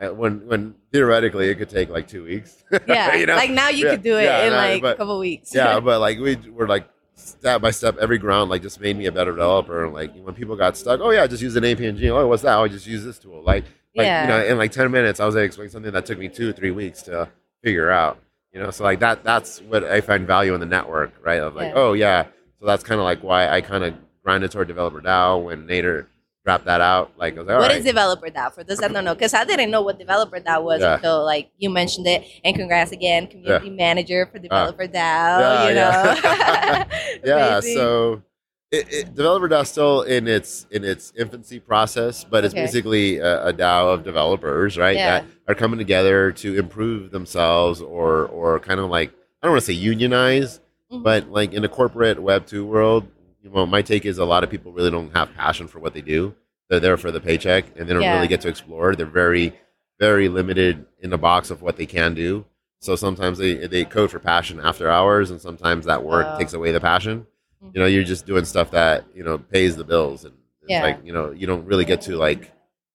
[0.00, 2.64] Uh, When when theoretically it could take like two weeks.
[2.86, 3.14] yeah.
[3.14, 3.36] You know?
[3.36, 5.54] Like now you Yeah, could do it yeah, in like but- a couple weeks.
[5.54, 9.06] yeah, but like we were like step by step, every ground like just made me
[9.06, 9.84] a better developer.
[9.84, 12.08] And like when people got stuck, oh yeah, just use an APNG.
[12.08, 12.56] Oh, what's that?
[12.56, 13.42] Oh, just use this tool.
[13.42, 13.64] Like
[13.94, 14.22] like yeah.
[14.22, 16.28] you know, in like ten minutes, I was able to explain something that took me
[16.28, 17.28] two or three weeks to
[17.62, 18.18] figure out.
[18.54, 21.40] You know, so like that that's what I find value in the network, right?
[21.40, 21.80] Of like, Yeah.
[21.80, 22.24] oh yeah,
[22.58, 26.06] so that's kind of like why I kind of grinded toward developer DAO when Nader
[26.44, 27.12] dropped that out.
[27.18, 27.78] Like I was like, What right.
[27.78, 29.14] is developer DAO for those that don't know?
[29.14, 30.94] Because I didn't know what developer DAO was Yeah.
[30.94, 32.24] until like you mentioned it.
[32.44, 34.94] And congrats again, community manager for developer DAO.
[34.94, 36.84] Yeah, you know,
[37.24, 38.22] yeah so
[38.70, 43.18] it, it, developer DAO is still in its in its infancy process, but it's basically
[43.18, 44.96] a, a DAO of developers, right?
[44.96, 45.20] Yeah.
[45.20, 49.10] That are coming together to improve themselves, or or kind of like
[49.42, 50.60] I don't want to say unionize,
[50.92, 51.02] Mhm.
[51.02, 53.08] but like in the corporate Web two world,
[53.42, 55.94] you know, my take is a lot of people really don't have passion for what
[55.94, 56.34] they do.
[56.68, 58.14] They're there for the paycheck, and they don't Yeah.
[58.16, 58.94] really get to explore.
[58.94, 59.54] They're very
[59.98, 62.46] very limited in the box of what they can do.
[62.78, 66.38] So sometimes they, they code for passion after hours, and sometimes that work Oh.
[66.38, 67.26] takes away the passion.
[67.62, 67.74] Mhm.
[67.74, 70.82] You know, you're just doing stuff that you know pays the bills, and it's Yeah.
[70.82, 72.50] like you know you don't really get to like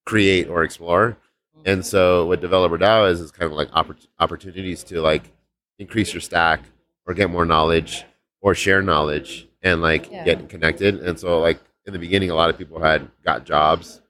[0.06, 1.18] create or explore.
[1.66, 5.32] And so what Developer DAO is is kind of like oppor- opportunities to like
[5.80, 6.62] increase your stack
[7.06, 8.06] or get more knowledge
[8.42, 10.24] or share knowledge and like Yeah.
[10.24, 10.96] get connected.
[11.02, 14.02] And so like in the beginning, a lot of people had got jobs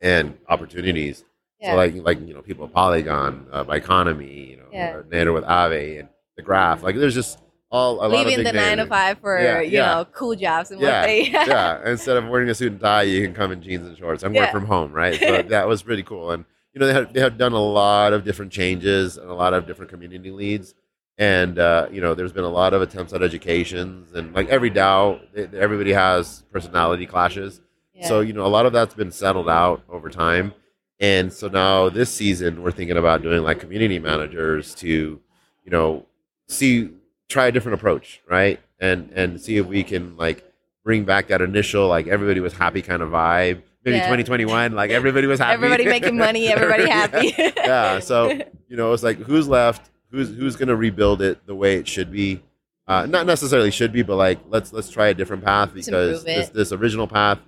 [0.00, 1.24] and opportunities.
[1.60, 1.72] Yeah.
[1.72, 4.94] So like like you know people at Polygon, uh, Biconomy, you know, Yeah.
[4.94, 6.82] or Nader with Aave and the Graph.
[6.82, 7.38] Like there's just
[7.70, 9.86] all a lot of leaving the nine to five for Yeah, you yeah.
[9.96, 11.90] know cool jobs and Yeah, what they yeah.
[11.90, 14.34] Instead of wearing a suit and tie, you can come in jeans and shorts and
[14.34, 14.42] Yeah.
[14.42, 15.18] work from home, right?
[15.18, 16.30] So that was pretty cool.
[16.30, 16.44] And
[16.74, 19.52] you know, they had they had done a lot of different changes and a lot
[19.54, 20.74] of different community leads.
[21.18, 24.70] And uh, you know, there's been a lot of attempts at educations, and like every
[24.70, 25.20] DAO,
[25.54, 27.60] everybody has personality clashes.
[27.94, 28.06] Yeah.
[28.08, 30.52] So you know, a lot of that's been settled out over time.
[31.00, 36.04] And so now this season, we're thinking about doing like community managers to, you know,
[36.48, 36.90] see
[37.28, 38.60] try a different approach, right?
[38.78, 40.44] And and see if we can like
[40.84, 43.62] bring back that initial like everybody was happy kind of vibe.
[43.84, 44.02] Maybe Yeah.
[44.04, 45.54] 2021, like everybody was happy.
[45.54, 46.94] everybody making money, everybody Yeah.
[46.94, 47.34] happy.
[47.56, 47.98] yeah.
[48.00, 48.28] So
[48.68, 49.90] you know, it's like who's left?
[50.10, 52.42] Who's who's going to rebuild it the way it should be?
[52.86, 56.48] Uh, not necessarily should be, but like let's let's try a different path because this
[56.50, 57.38] this original path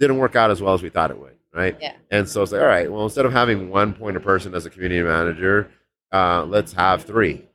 [0.00, 1.76] didn't work out as well as we thought it would, right?
[1.80, 1.94] Yeah.
[2.10, 4.66] And so it's like, all right, well, instead of having one point of person as
[4.66, 5.70] a community manager,
[6.12, 7.46] uh, let's have three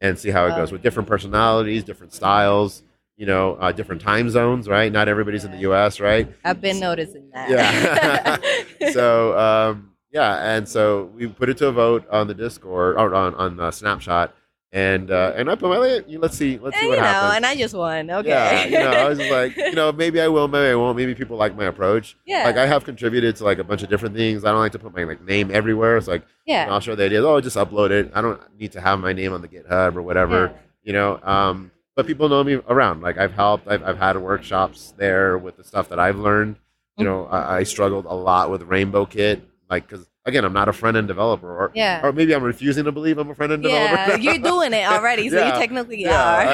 [0.00, 0.56] and see how it Oh.
[0.56, 2.84] goes with different personalities, different styles,
[3.16, 4.92] you know, uh, different time zones, right?
[4.92, 6.32] Not everybody's in the U.S., right?
[6.44, 7.50] I've been noticing that.
[7.50, 8.90] Yeah.
[8.92, 13.14] so um, yeah, and so we put it to a vote on the Discord or
[13.14, 14.34] on on uh, Snapshot,
[14.72, 17.36] and uh, and I put my let's see let's And, see you what know, happens.
[17.36, 18.10] and I just won.
[18.10, 18.28] Okay.
[18.28, 20.96] Yeah, you know, I was just like, you know, maybe I will, maybe I won't.
[20.96, 22.16] Maybe people like my approach.
[22.26, 22.44] yeah.
[22.44, 24.44] Like I have contributed to like a bunch of different things.
[24.44, 25.96] I don't like to put my like name everywhere.
[25.96, 26.64] It's like yeah.
[26.64, 27.24] and I'll show the ideas.
[27.24, 28.10] Oh, just upload it.
[28.14, 30.54] I don't need to have my name on the GitHub or whatever.
[30.82, 31.20] You know.
[31.22, 33.00] Um, but people know me around.
[33.00, 33.66] Like I've helped.
[33.68, 36.56] I've I've had workshops there with the stuff that I've learned.
[36.98, 40.68] You know, I, I struggled a lot with Rainbow Kit, like because again, I'm not
[40.68, 42.00] a front end developer, or Yeah.
[42.04, 44.22] or maybe I'm refusing to believe I'm a front end Yeah, developer.
[44.22, 45.54] you're doing it already, so Yeah.
[45.54, 46.10] you technically yeah,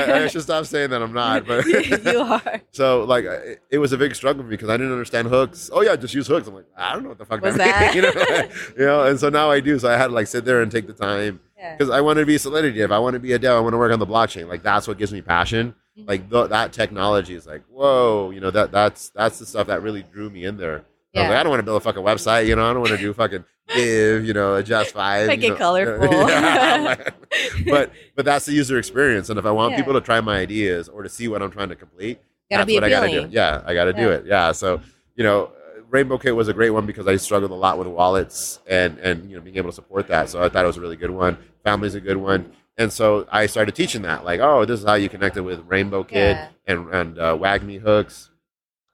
[0.08, 0.12] are.
[0.14, 1.46] I, I should stop saying that I'm not.
[1.46, 2.60] But you are.
[2.72, 5.70] So like it, it was a big struggle for me because I didn't understand hooks.
[5.72, 6.48] Oh yeah, just use hooks.
[6.48, 7.94] I'm like, I don't know what the fuck What's that, that?
[7.94, 9.04] you know, you know.
[9.04, 9.78] And so now I do.
[9.78, 11.76] So I had to like sit there and take the time Yeah.
[11.76, 12.80] because I want to be Solidity.
[12.80, 14.48] If I want to be a dev, I want to work on the blockchain.
[14.48, 15.74] Like that's what gives me passion.
[15.98, 16.08] Mhm.
[16.08, 19.82] Like th- that technology is like, whoa, you know that that's that's the stuff that
[19.82, 20.84] really drew me in there.
[21.14, 21.28] I Yeah.
[21.28, 22.46] like, I don't want to build a fucking website.
[22.46, 24.24] You know, I don't want to do fucking div.
[24.24, 25.26] You know, adjust five.
[25.26, 26.08] Make it colorful.
[26.28, 27.10] Yeah.
[27.66, 29.28] but but that's the user experience.
[29.30, 29.78] And if I want Yeah.
[29.78, 32.18] people to try my ideas or to see what I'm trying to complete,
[32.50, 33.12] Gotta that's be what I gotta do.
[33.14, 33.32] appealing.
[33.32, 34.24] Yeah, I gotta do it.
[34.26, 34.52] Yeah.
[34.52, 34.80] So
[35.16, 35.50] you know,
[35.90, 39.28] Rainbow Kit was a great one because I struggled a lot with wallets and and
[39.30, 40.28] you know being able to support that.
[40.30, 41.36] So I thought it was a really good one.
[41.64, 42.52] Family's a good one.
[42.78, 45.62] And so I started teaching that, like, oh, this is how you connect it with
[45.68, 46.48] Rainbow Kit Yeah.
[46.66, 48.30] and and uh, wagmi hooks,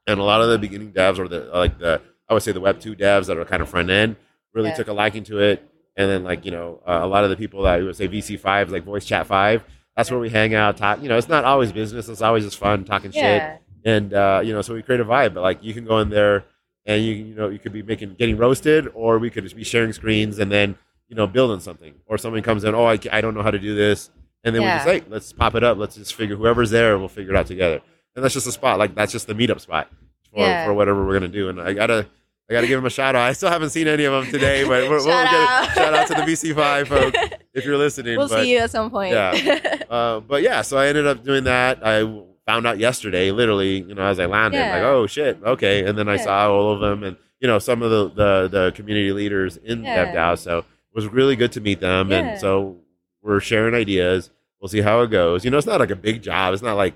[0.08, 2.60] and a lot of the beginning devs or the like the I would say the
[2.60, 4.16] Web two devs that are kind of front end
[4.54, 4.74] really Yeah.
[4.76, 5.62] took a liking to it,
[5.96, 8.38] and then like you know uh, a lot of the people that would say VC
[8.40, 9.62] five like Voice Chat five,
[9.96, 11.00] that's where we hang out, talk.
[11.02, 13.42] You know, it's not always business; it's always just fun talking shit,
[13.84, 15.34] and uh, you know, so we create a vibe.
[15.34, 16.44] But like you can go in there
[16.86, 19.64] and you you know you could be making getting roasted, or we could just be
[19.64, 20.76] sharing screens and then
[21.08, 23.58] you know building something, or someone comes in, oh I, I don't know how to
[23.58, 24.10] do this,
[24.44, 24.68] and then Yeah.
[24.72, 27.36] we just like let's pop it up, let's just figure whoever's there, we'll figure it
[27.38, 27.80] out together,
[28.16, 29.88] and that's just a spot like that's just the meetup spot
[30.32, 30.66] for, Yeah.
[30.66, 32.06] for whatever we're gonna do, and I gotta.
[32.50, 33.24] I gotta give them a shout out.
[33.28, 35.74] I still haven't seen any of them today, but we're, we'll Shout get out.
[35.74, 37.18] shout out to the VC5 folks
[37.52, 38.16] if you're listening.
[38.16, 39.12] we'll but, see you at some point.
[39.12, 39.82] Yeah.
[39.90, 41.86] Uh, but yeah, so I ended up doing that.
[41.86, 42.04] I
[42.46, 44.72] found out yesterday, literally, you know, as I landed, Yeah.
[44.76, 45.84] like, oh shit, okay.
[45.84, 48.72] And then I saw all of them, and you know, some of the the, the
[48.74, 50.06] community leaders in Yeah.
[50.06, 50.38] DevDAO.
[50.38, 52.16] So it was really good to meet them, Yeah.
[52.30, 52.78] and so
[53.20, 54.30] we're sharing ideas.
[54.58, 55.44] We'll see how it goes.
[55.44, 56.54] You know, it's not like a big job.
[56.54, 56.94] It's not like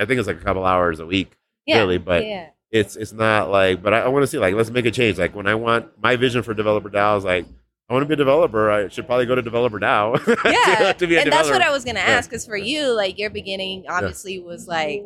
[0.00, 1.36] I think it's like a couple hours a week,
[1.66, 1.78] yeah.
[1.78, 1.98] really.
[1.98, 2.48] But yeah.
[2.70, 3.82] it's it's not like.
[3.82, 5.18] But I, I want to see like let's make a change.
[5.18, 7.46] Like when I want my vision for Developer DAO is like.
[7.88, 8.70] I want to be a developer.
[8.70, 10.14] I should probably go to Developer DAO.
[10.44, 12.30] yeah, to, to and that's what I was gonna ask.
[12.30, 15.02] Because for you, like your beginning, obviously was like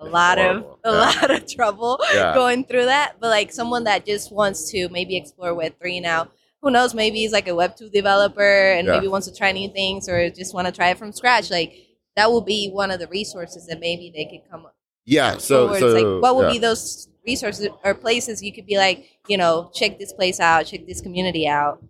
[0.00, 0.80] a lot Horrible.
[0.82, 1.20] of a Yeah.
[1.20, 2.34] lot of trouble Yeah.
[2.34, 3.14] going through that.
[3.20, 6.26] But like someone that just wants to maybe explore Web three now,
[6.60, 6.92] who knows?
[6.92, 8.94] Maybe he's like a Web two developer and Yeah.
[8.94, 11.52] maybe wants to try new things or just want to try it from scratch.
[11.52, 11.72] Like
[12.16, 15.38] that will be one of the resources that maybe they could come up Yeah.
[15.38, 15.80] So, forward.
[15.80, 16.52] so It's like what would yeah.
[16.52, 20.66] be those resources or places you could be like, you know, check this place out,
[20.66, 21.82] check this community out.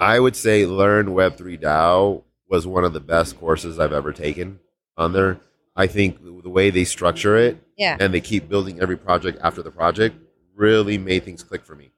[0.00, 4.60] I would say Learn Web3 DAO was one of the best courses I've ever taken
[4.96, 5.40] on there.
[5.76, 7.96] I think the way they structure it Yeah.
[8.00, 10.16] and they keep building every project after the project
[10.54, 11.90] really made things click for me.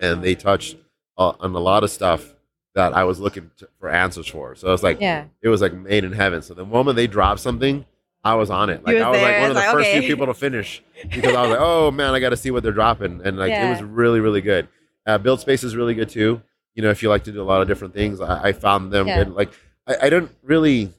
[0.00, 0.76] And they touched
[1.16, 2.34] uh, on a lot of stuff
[2.76, 4.54] that I was looking to, for answers for.
[4.54, 5.24] So it's like Yeah.
[5.42, 6.42] it was like made in heaven.
[6.42, 7.84] So the moment they dropped something,
[8.22, 8.84] I was on it.
[8.84, 9.40] Like was I was like there.
[9.40, 10.00] one of the like, first okay.
[10.00, 12.62] few people to finish because I was like, oh man, I got to see what
[12.62, 13.66] they're dropping, and like Yeah.
[13.66, 14.68] it was really really good.
[15.06, 16.42] Uh, Build Space is really good too.
[16.74, 18.92] You know, if you like to do a lot of different things, I, I found
[18.92, 19.24] them Yeah.
[19.24, 19.34] good.
[19.34, 19.50] Like
[19.86, 20.92] I, I don't really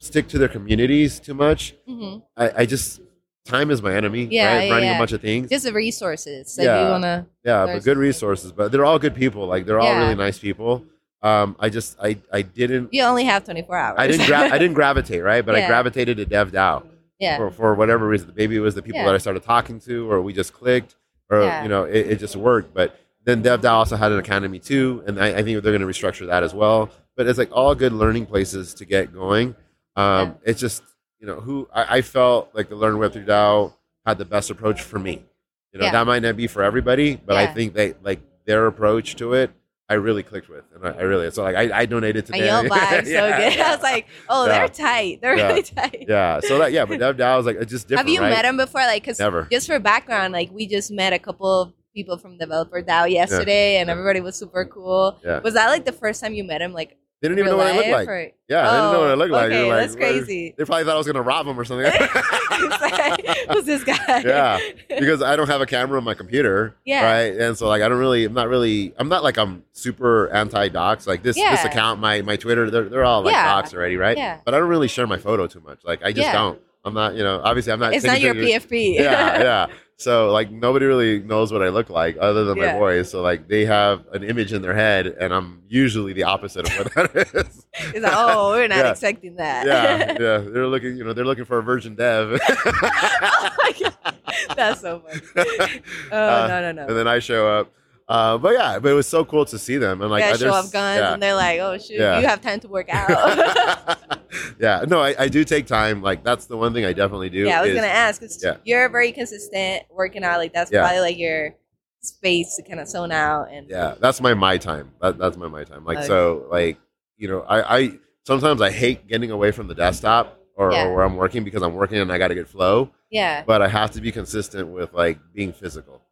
[0.00, 1.74] stick to their communities too much.
[1.86, 3.00] hmm I, I just
[3.44, 4.24] time is my enemy.
[4.30, 4.64] Yeah, right?
[4.64, 4.96] yeah, running yeah.
[4.96, 5.50] a bunch of things.
[5.50, 6.50] Just the resources.
[6.54, 6.84] So if Yeah.
[6.86, 8.52] you wanna Yeah, but good resources.
[8.52, 9.46] But they're all good people.
[9.46, 9.98] Like they're all Yeah.
[10.04, 10.84] really nice people.
[11.24, 13.96] Um, I just I I didn't you only have twenty four hours.
[13.98, 16.86] I didn't gra- I didn't gravitate right, but I gravitated to DevDAO
[17.18, 17.38] yeah.
[17.38, 18.32] for for whatever reason.
[18.36, 19.06] Maybe it was the people Yeah.
[19.06, 20.96] that I started talking to, or we just clicked,
[21.30, 21.62] or Yeah.
[21.62, 22.74] you know it, it just worked.
[22.74, 25.86] But then DevDAO also had an academy too, and I, I think they're going to
[25.86, 26.90] restructure that as well.
[27.16, 29.56] But it's like all good learning places to get going.
[29.96, 30.82] Um, It's just
[31.20, 33.72] you know who I, I felt like the Learn Web3 DAO
[34.04, 35.24] had the best approach for me.
[35.72, 35.92] You know Yeah.
[35.92, 39.50] that might not be for everybody, but I think they like their approach to it.
[39.88, 42.40] I really clicked with, and I, I really so like I, I donated to them.
[42.40, 43.60] your vibe so Yeah, good.
[43.66, 44.52] I was like, oh, Yeah.
[44.58, 45.20] they're tight.
[45.20, 45.48] They're Yeah.
[45.48, 46.04] really tight.
[46.08, 46.40] yeah.
[46.40, 48.08] So that yeah, but DevDAO is like it's just different.
[48.08, 48.30] Have you right?
[48.30, 48.80] met him before?
[48.80, 49.46] Like, cause Never.
[49.52, 53.76] just for background, like we just met a couple of people from Developer DAO yesterday,
[53.76, 55.18] and everybody was super cool.
[55.24, 55.40] Yeah.
[55.40, 56.72] Was that like the first time you met him?
[56.72, 58.06] Like, They didn't even know what I looked like.
[58.08, 59.48] or- Yeah, they didn't know what I Oh, looked like.
[59.48, 60.54] They oh, okay, like, that's crazy.
[60.58, 61.90] They probably thought I was gonna rob them or something.
[63.50, 64.20] Who's this guy?
[64.20, 64.58] yeah,
[64.88, 66.76] because I don't have a camera on my computer.
[66.84, 67.02] Yeah.
[67.04, 67.34] Right.
[67.40, 70.68] And so like I don't really I'm not really I'm not like I'm super anti
[70.68, 71.06] dox.
[71.06, 73.54] Like this this account, my my Twitter, they're they're all like Yeah.
[73.54, 74.16] docs already, right?
[74.18, 74.40] Yeah.
[74.44, 75.80] But I don't really share my photo too much.
[75.84, 76.32] Like I just Yeah.
[76.34, 76.60] don't.
[76.86, 78.96] I'm not, you know, obviously I'm not it's not your PFP.
[78.96, 79.66] yeah, yeah.
[79.96, 82.72] So like nobody really knows what I look like other than Yeah.
[82.72, 83.10] my voice.
[83.10, 86.76] So like they have an image in their head, and I'm usually the opposite of
[86.76, 87.64] what that is.
[87.94, 88.90] It's like, oh, we're not Yeah.
[88.90, 89.66] expecting that.
[89.66, 90.38] yeah, yeah.
[90.38, 92.38] They're looking, you know, they're looking for a virgin dev.
[92.48, 94.16] oh my god,
[94.56, 95.80] that's so funny.
[96.10, 96.86] Oh Uh, no, no, no.
[96.88, 97.72] and then I show up.
[98.06, 100.52] Uh, but yeah, but it was so cool to see them and like yeah, show
[100.52, 101.14] off guns, yeah.
[101.14, 102.20] and they're like, "Oh shoot, Yeah.
[102.20, 103.08] you have time to work out."
[104.60, 106.02] yeah, no, I, I do take time.
[106.02, 107.44] Like that's the one thing I definitely do.
[107.46, 108.56] yeah, I was is- gonna ask because yeah.
[108.64, 110.38] you're very consistent working out.
[110.38, 111.54] Like that's probably like your
[112.00, 114.92] space to kind of zone out and Yeah, that's my my time.
[115.00, 115.84] That, that's my my time.
[115.86, 116.06] Like Okay.
[116.06, 116.78] so, like
[117.16, 117.90] you know, I, I
[118.24, 120.86] sometimes I hate getting away from the desktop or, Yeah.
[120.86, 122.90] or where I'm working because I'm working and I got to get flow.
[123.10, 126.02] yeah, But I have to be consistent with like being physical.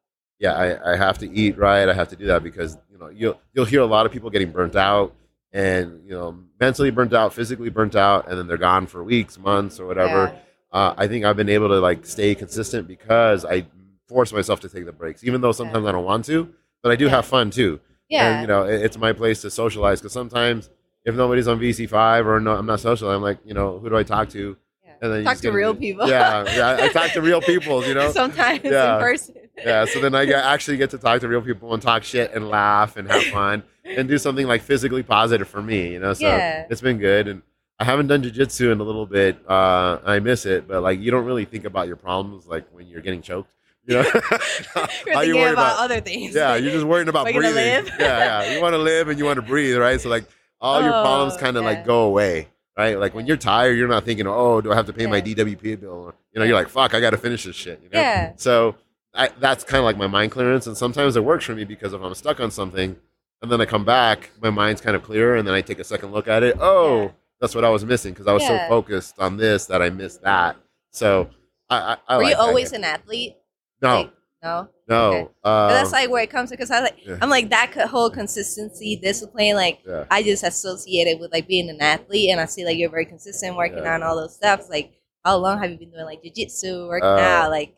[0.42, 1.88] Yeah, I, I have to eat right.
[1.88, 4.28] I have to do that because you know you'll you'll hear a lot of people
[4.28, 5.14] getting burnt out
[5.52, 9.38] and you know mentally burnt out, physically burnt out, and then they're gone for weeks,
[9.38, 10.36] months, or whatever.
[10.72, 13.66] Uh, I think I've been able to like stay consistent because I
[14.08, 16.52] force myself to take the breaks, even though sometimes I don't want to.
[16.82, 17.10] But I do Yeah.
[17.16, 17.78] have fun too.
[18.08, 20.70] yeah, And you know, it- it's my place to socialize because sometimes
[21.04, 23.88] if nobody's on VC five or no, I'm not social, I'm like, you know, who
[23.90, 24.56] do I talk to?
[24.84, 24.92] yeah.
[25.00, 26.08] And then Talk to real people.
[26.08, 28.10] Yeah, yeah, I talk to real people, you know.
[28.10, 28.96] Sometimes Yeah.
[28.96, 29.34] in person.
[29.56, 32.32] Yeah, so then I get, actually get to talk to real people and talk shit
[32.32, 36.14] and laugh and have fun and do something like physically positive for me, you know.
[36.14, 36.66] So Yeah.
[36.70, 37.42] it's been good, and
[37.78, 39.38] I haven't done jujitsu in a little bit.
[39.48, 42.86] Uh, I miss it, but like you don't really think about your problems like when
[42.86, 43.50] you're getting choked.
[43.84, 46.34] You know, You're thinking you worried about, about- other things.
[46.34, 47.52] yeah, you're just worrying about breathing.
[47.54, 48.54] yeah, yeah.
[48.54, 50.00] You want to live and you want to breathe, right?
[50.00, 50.24] So like
[50.60, 51.68] all your Oh, problems kind of yeah.
[51.70, 52.48] like go away,
[52.78, 52.96] right?
[52.98, 55.80] Like when you're tired, you're not thinking, oh, do I have to pay my DWP
[55.80, 56.14] bill?
[56.32, 57.80] You know, you're like, fuck, I got to finish this shit.
[57.82, 57.98] You know?
[58.00, 58.32] Yeah.
[58.36, 58.76] So
[59.14, 61.92] I, that's kind of like my mind clearance, and sometimes it works for me because
[61.92, 62.96] if I'm stuck on something,
[63.42, 65.84] and then I come back, my mind's kind of clearer, and then I take a
[65.84, 66.56] second look at it.
[66.60, 67.08] Oh, Yeah.
[67.40, 68.64] that's what I was missing because I was Yeah.
[68.66, 70.56] so focused on this that I missed that.
[70.90, 71.28] So
[71.68, 73.34] I, I, I Were like you always an athlete?
[73.82, 74.68] no, Like, no.
[74.88, 74.96] no.
[75.10, 75.20] okay.
[75.44, 77.18] Um, that's like where it comes to because I like yeah.
[77.20, 79.56] I'm like that whole consistency, discipline.
[79.56, 80.04] Like yeah.
[80.10, 83.06] I just associate it with like being an athlete, and I see like you're very
[83.06, 83.94] consistent working Yeah.
[83.94, 84.68] on all those stuff.
[84.70, 84.92] Like
[85.24, 87.50] how long have you been doing like jujitsu, working Uh, out?
[87.50, 87.74] Like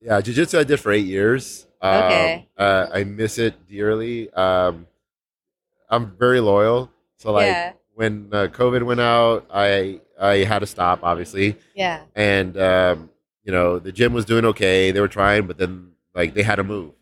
[0.00, 1.66] Yeah, jujitsu I did for eight years.
[1.80, 2.48] Um, Okay.
[2.56, 4.32] Uh, I miss it dearly.
[4.32, 4.86] Um,
[5.90, 6.90] I'm very loyal.
[7.16, 12.02] So like yeah, when uh, COVID went out, I I had to stop, obviously, yeah,
[12.14, 13.10] and um,
[13.44, 14.90] you know the gym was doing okay.
[14.92, 16.92] They were trying, but then like they had to move,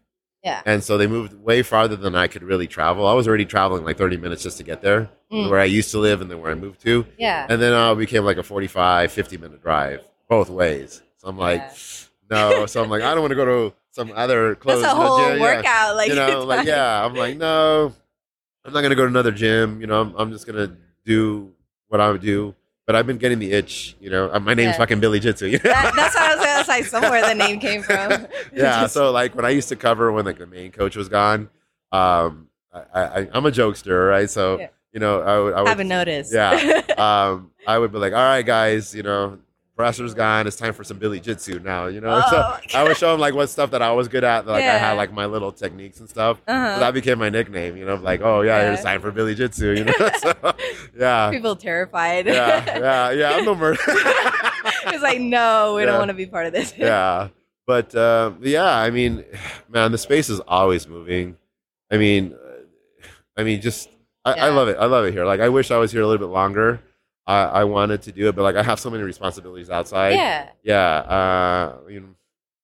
[0.42, 0.62] yeah.
[0.64, 3.06] and so they moved way farther than I could really travel.
[3.06, 5.50] I was already traveling like 30 minutes just to get there, Mm.
[5.50, 7.46] where I used to live, and then where I moved to, Yeah.
[7.48, 11.02] and then uh, it became like a 45, 50 minute drive both ways.
[11.18, 11.60] So I'm like.
[11.60, 12.05] Yeah.
[12.30, 14.82] No, so I'm like, I don't want to go to some other clothes.
[14.82, 15.36] That's a whole gym.
[15.38, 15.96] Yeah, workout.
[15.96, 17.04] Like you know, like yeah.
[17.04, 17.92] I'm like, no,
[18.64, 19.80] I'm not gonna go to another gym.
[19.80, 21.52] You know, I'm, I'm just gonna do
[21.88, 22.54] what I would do.
[22.86, 23.96] But I've been getting the itch.
[24.00, 24.78] You know, Uh, my name's Yeah.
[24.78, 25.46] fucking Billy Jitsu.
[25.46, 25.70] you know?
[25.70, 26.82] That, that's what I was gonna say.
[26.82, 28.10] Somewhere the name came from.
[28.52, 28.82] yeah.
[28.82, 31.48] Just- So like when I used to cover when like the main coach was gone,
[31.92, 34.28] um, I, I I'm a jokester, right?
[34.30, 36.32] So you know, I would I would haven't noticed.
[36.32, 36.82] Yeah.
[36.98, 39.38] um, I would be like, all right, guys, you know,
[39.76, 40.46] pressure's gone.
[40.46, 42.16] It's time for some Billy Jitsu now, you know?
[42.26, 44.46] Oh, so I would show them like what stuff that I was good at.
[44.46, 46.40] Like I had like my little techniques and stuff.
[46.48, 46.78] Uh-huh.
[46.80, 48.72] that became my nickname, you know, like, oh yeah, Yeah.
[48.72, 49.92] it's time for Billy Jitsu, you know?
[50.18, 50.32] so,
[50.98, 51.30] yeah.
[51.30, 52.26] People terrified.
[52.26, 53.30] Yeah, yeah, yeah.
[53.36, 53.78] I'm no murder.
[53.86, 55.86] it's like, no, we Yeah.
[55.86, 56.72] don't want to be part of this.
[56.76, 57.28] yeah.
[57.66, 59.24] But um, yeah, I mean,
[59.68, 61.36] man, the space is always moving.
[61.90, 63.88] I mean, uh, I mean, just
[64.24, 64.76] I, I love it.
[64.78, 65.24] I love it here.
[65.26, 66.80] Like, I wish I was here a little bit longer.
[67.26, 70.14] I, I wanted to do it, but like, I have so many responsibilities outside.
[70.14, 70.50] yeah.
[70.62, 70.96] Yeah.
[70.98, 72.08] Uh, you know,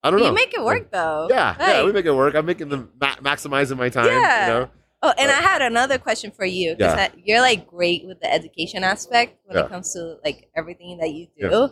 [0.02, 0.32] I don't You know.
[0.32, 1.28] make it work though.
[1.30, 2.34] Yeah, yeah, we make it work.
[2.34, 4.06] I'm making them ma- maximizing my time.
[4.06, 4.46] Yeah.
[4.46, 4.70] You know.
[5.04, 7.08] Oh, and I had another question for you because Yeah.
[7.24, 9.64] you're like great with the education aspect when Yeah.
[9.64, 11.48] it comes to like everything that you do.
[11.50, 11.66] Yeah.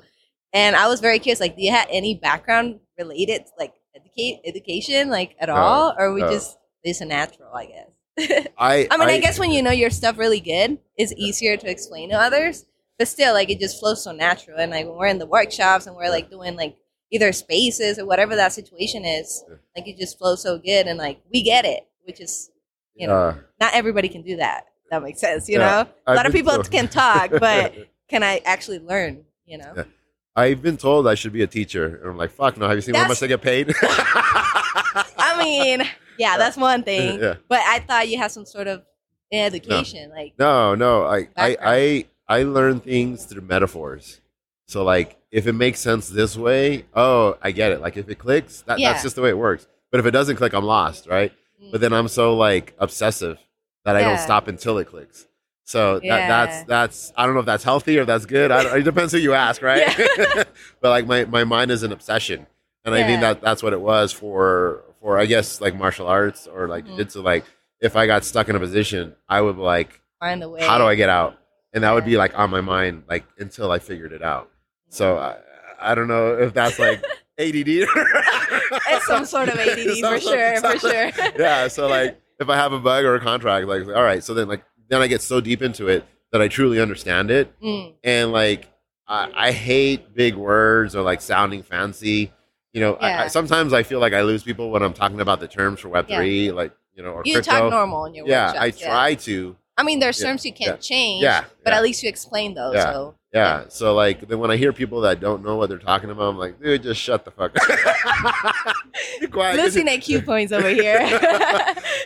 [0.53, 4.41] And I was very curious, like, do you have any background related to like educate
[4.45, 6.31] education, like at No, all, or we no.
[6.31, 8.47] just it's a natural, I guess.
[8.59, 8.89] I.
[8.91, 12.11] I mean, I, guess when you know your stuff really good, it's easier to explain
[12.11, 12.67] to others.
[13.01, 14.59] But still, like, it just flows so natural.
[14.59, 16.77] And like when we're in the workshops and we're like doing like
[17.11, 19.57] either spaces or whatever that situation is, Yeah.
[19.75, 22.51] like it just flows so good and like we get it, which is
[22.95, 24.67] you know uh, not everybody can do that.
[24.91, 25.89] That makes sense, you Yeah, know.
[26.07, 27.75] A lot of people told- can talk, but
[28.09, 29.25] can I actually learn?
[29.47, 29.73] You know.
[29.77, 29.85] Yeah.
[30.37, 32.69] I've been told I should be a teacher, and I'm like, fuck no.
[32.69, 33.73] Have you seen how much I get paid?
[33.83, 35.89] I mean,
[36.19, 37.19] yeah, that's one thing.
[37.21, 37.35] yeah.
[37.49, 38.83] But I thought you had some sort of
[39.33, 41.05] education, like No, no.
[41.05, 41.59] I, I, Background.
[41.63, 42.05] I, I
[42.43, 44.21] learn things through metaphors.
[44.67, 47.81] So like, if it makes sense this way, oh, I get it.
[47.81, 48.93] Like if it clicks, that, Yeah.
[48.93, 49.67] that's just the way it works.
[49.91, 51.33] But if it doesn't click, I'm lost, right?
[51.63, 53.39] mm, But then I'm so like obsessive
[53.85, 55.27] that I don't stop until it clicks.
[55.65, 56.17] So Yeah.
[56.17, 58.51] that, that's that's I don't know if that's healthy or that's good.
[58.51, 59.85] I, don't- it depends who you ask, right?
[60.81, 62.47] but like my, my mind is an obsession,
[62.85, 66.47] and I think that that's what it was for for I guess like martial arts
[66.47, 66.91] or like Mhm.
[66.91, 67.23] jiu-jitsu.
[67.23, 67.45] Like
[67.81, 70.61] if I got stuck in a position, I would like find a way.
[70.61, 71.39] how do I get out?
[71.73, 74.51] And that would be like on my mind like until I figured it out.
[74.89, 75.37] So I,
[75.81, 77.03] I don't know if that's like
[77.39, 77.87] ADD.
[78.89, 81.11] It's some sort of ADD for sure, for sure.
[81.39, 81.69] yeah.
[81.69, 84.23] So like if I have a bug or a contract, like all right.
[84.23, 87.53] So then like then I get so deep into it that I truly understand it,
[87.61, 88.69] Mm, and like
[89.09, 92.33] I, I hate big words or like sounding fancy.
[92.73, 93.23] You know, Yeah.
[93.23, 95.89] I, sometimes I feel like I lose people when I'm talking about the terms for
[95.89, 96.19] Web Yeah.
[96.19, 97.51] three, like you know, or you crypto.
[97.53, 99.57] talk normal in your yeah, I workshops, try to.
[99.81, 102.55] I mean, there's Yeah, terms you can't yeah, change, yeah, but at least you explain
[102.55, 102.75] those.
[102.75, 102.93] Yeah.
[102.93, 103.65] So Yeah.
[103.69, 106.39] So like then when I hear people that don't know what they're talking about, I'm
[106.39, 108.77] like, dude, just shut the fuck up.
[109.21, 109.57] Be quiet.
[109.57, 111.01] losing IQ points over here.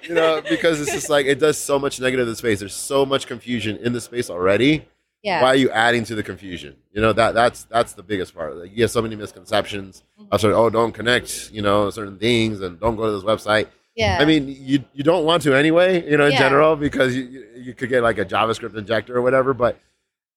[0.03, 2.61] you know, because it's just like it does so much negative to the space.
[2.61, 4.87] There's so much confusion in the space already.
[5.23, 5.43] yeah.
[5.43, 6.77] Why are you adding to the confusion?
[6.93, 8.57] You know that that's that's the biggest part.
[8.57, 10.03] Like, you have so many misconceptions.
[10.21, 10.39] Mhm.
[10.41, 13.67] sort of, oh, don't connect, you know, certain things, and don't go to this website.
[13.95, 14.19] Yeah.
[14.21, 16.39] I mean, you you don't want to anyway, you know, in Yeah.
[16.39, 19.55] general, because you you- could get like a JavaScript injector or whatever.
[19.55, 19.79] But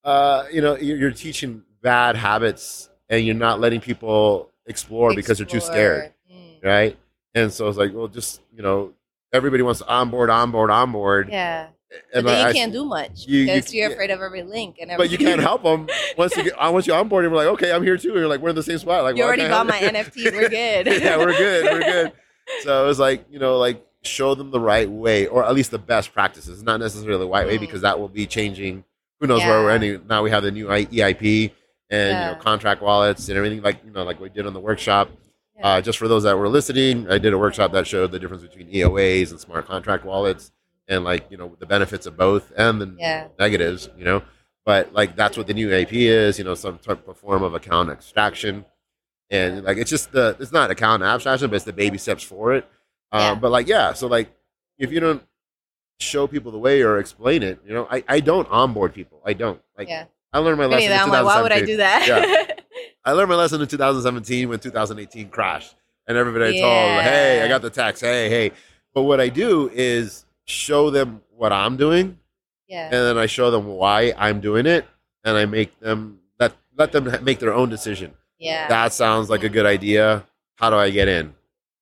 [0.03, 5.37] uh, you know, you're, you're teaching bad habits, and you're not letting people explore, because
[5.37, 6.63] they're too scared, Mm.
[6.63, 6.97] right?
[7.35, 8.93] And so it's like, well, just you know,
[9.33, 11.67] everybody wants to onboard, onboard, onboard, Yeah.
[12.13, 14.43] But then you I- I- can't do much you- because you, are afraid of every
[14.43, 14.97] link and everything.
[15.15, 15.87] but you can't help them
[16.17, 17.23] once you get once you onboard.
[17.29, 18.09] We're like, okay, I'm here too.
[18.09, 19.03] And you're like, we're in the same spot.
[19.03, 20.31] Like, You well, already can't bought my NFT.
[20.33, 20.87] We're good.
[21.01, 21.63] yeah, we're good.
[21.65, 22.11] We're good.
[22.61, 25.71] So it was like, you know, like show them the right way, or at least
[25.71, 26.63] the best practices.
[26.63, 27.61] Not necessarily the right way, Mm.
[27.61, 28.83] because that will be changing.
[29.19, 30.01] Who knows where we're ending?
[30.07, 31.51] Now we have the new I- EIP
[31.89, 32.29] and Yeah.
[32.29, 35.09] you know contract wallets and everything like you know like we did on the workshop.
[35.57, 35.67] Yeah.
[35.67, 38.43] Uh, just for those that were listening, I did a workshop that showed the difference
[38.43, 40.51] between EOAs and smart contract wallets,
[40.87, 43.27] and like you know the benefits of both and the Yeah.
[43.39, 43.89] negatives.
[43.97, 44.21] You know,
[44.65, 46.37] but like that's what the new AP is.
[46.37, 48.65] You know, some type of form of account abstraction,
[49.29, 52.23] and like it's just the it's not a account abstraction, but it's the baby steps
[52.23, 52.67] for it.
[53.11, 53.35] Um, Yeah.
[53.35, 54.29] But like yeah, so like
[54.77, 55.23] if you don't
[55.99, 59.21] show people the way or explain it, you know, I, I don't onboard people.
[59.25, 59.89] I don't like.
[59.89, 60.05] Yeah.
[60.33, 60.91] I learned my lesson.
[60.91, 62.07] in I'm like, why would I do that?
[62.07, 62.53] yeah.
[63.05, 65.75] I learned my lesson in 2017 when 2018 crashed,
[66.07, 68.01] and everybody I told, "Hey, I got the tax.
[68.01, 68.51] Hey, hey."
[68.93, 72.19] But what I do is show them what I'm doing,
[72.67, 72.85] yeah.
[72.85, 74.85] and then I show them why I'm doing it,
[75.23, 78.13] and I make them let let them make their own decision.
[78.39, 78.67] Yeah.
[78.67, 80.25] That sounds like a good idea.
[80.55, 81.27] How do I get in?
[81.27, 81.33] And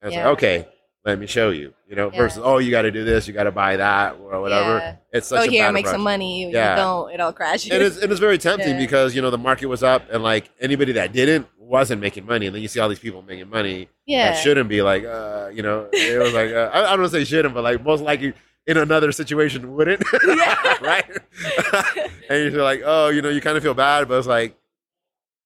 [0.03, 0.27] it's Yeah.
[0.27, 0.67] like, okay,
[1.05, 1.73] let me show you.
[1.87, 2.17] You know, Yeah.
[2.17, 4.77] versus oh, you got to do this, you got to buy that, or whatever.
[4.79, 4.95] Yeah.
[5.13, 6.41] It's such Oh, here, make some money.
[6.41, 6.75] You Yeah.
[6.75, 7.71] don't, it all crashes.
[7.71, 8.79] And it's, and it's very tempting Yeah.
[8.79, 12.45] because you know the market was up and like anybody that didn't wasn't making money,
[12.47, 14.31] and then you see all these people making money yeah.
[14.31, 17.11] that shouldn't be like, uh, you know, it was like uh, I, I don't want
[17.11, 18.33] to say shouldn't, but like most likely
[18.67, 20.77] in another situation wouldn't, Yeah.
[20.81, 21.05] right?
[22.29, 24.55] and you're like, oh, you know, you kind of feel bad, but it's like,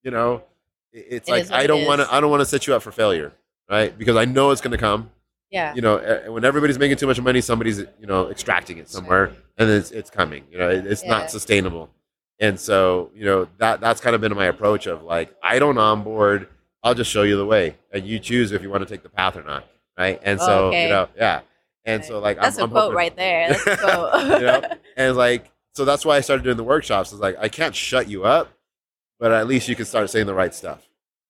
[0.03, 0.48] you know, it-
[0.93, 2.91] it's It like I don't want to, I don't want to set you up for
[2.91, 3.33] failure,
[3.69, 3.97] right?
[3.97, 5.11] Because I know it's going to come.
[5.51, 5.73] yeah.
[5.73, 9.31] You know, uh, when everybody's making too much money, somebody's you know extracting it somewhere,
[9.57, 10.43] and it's it's coming.
[10.51, 11.09] You know, it's Yeah.
[11.09, 11.89] not sustainable.
[12.41, 15.77] And so, you know, that that's kind of been my approach of like, I don't
[15.77, 16.47] onboard.
[16.83, 19.09] I'll just show you the way, and you choose if you want to take the
[19.09, 19.67] path or not,
[19.97, 20.19] right?
[20.23, 20.83] And so, Okay.
[20.83, 21.41] you know, yeah.
[21.83, 23.49] And so, like, That's I'm, a I'm quote right there.
[23.49, 24.23] That's a quote.
[24.41, 24.61] You know?
[24.95, 27.11] And like, so that's why I started doing the workshops.
[27.11, 28.47] Is like, I can't shut you up,
[29.19, 30.87] but at least you can start saying the right stuff,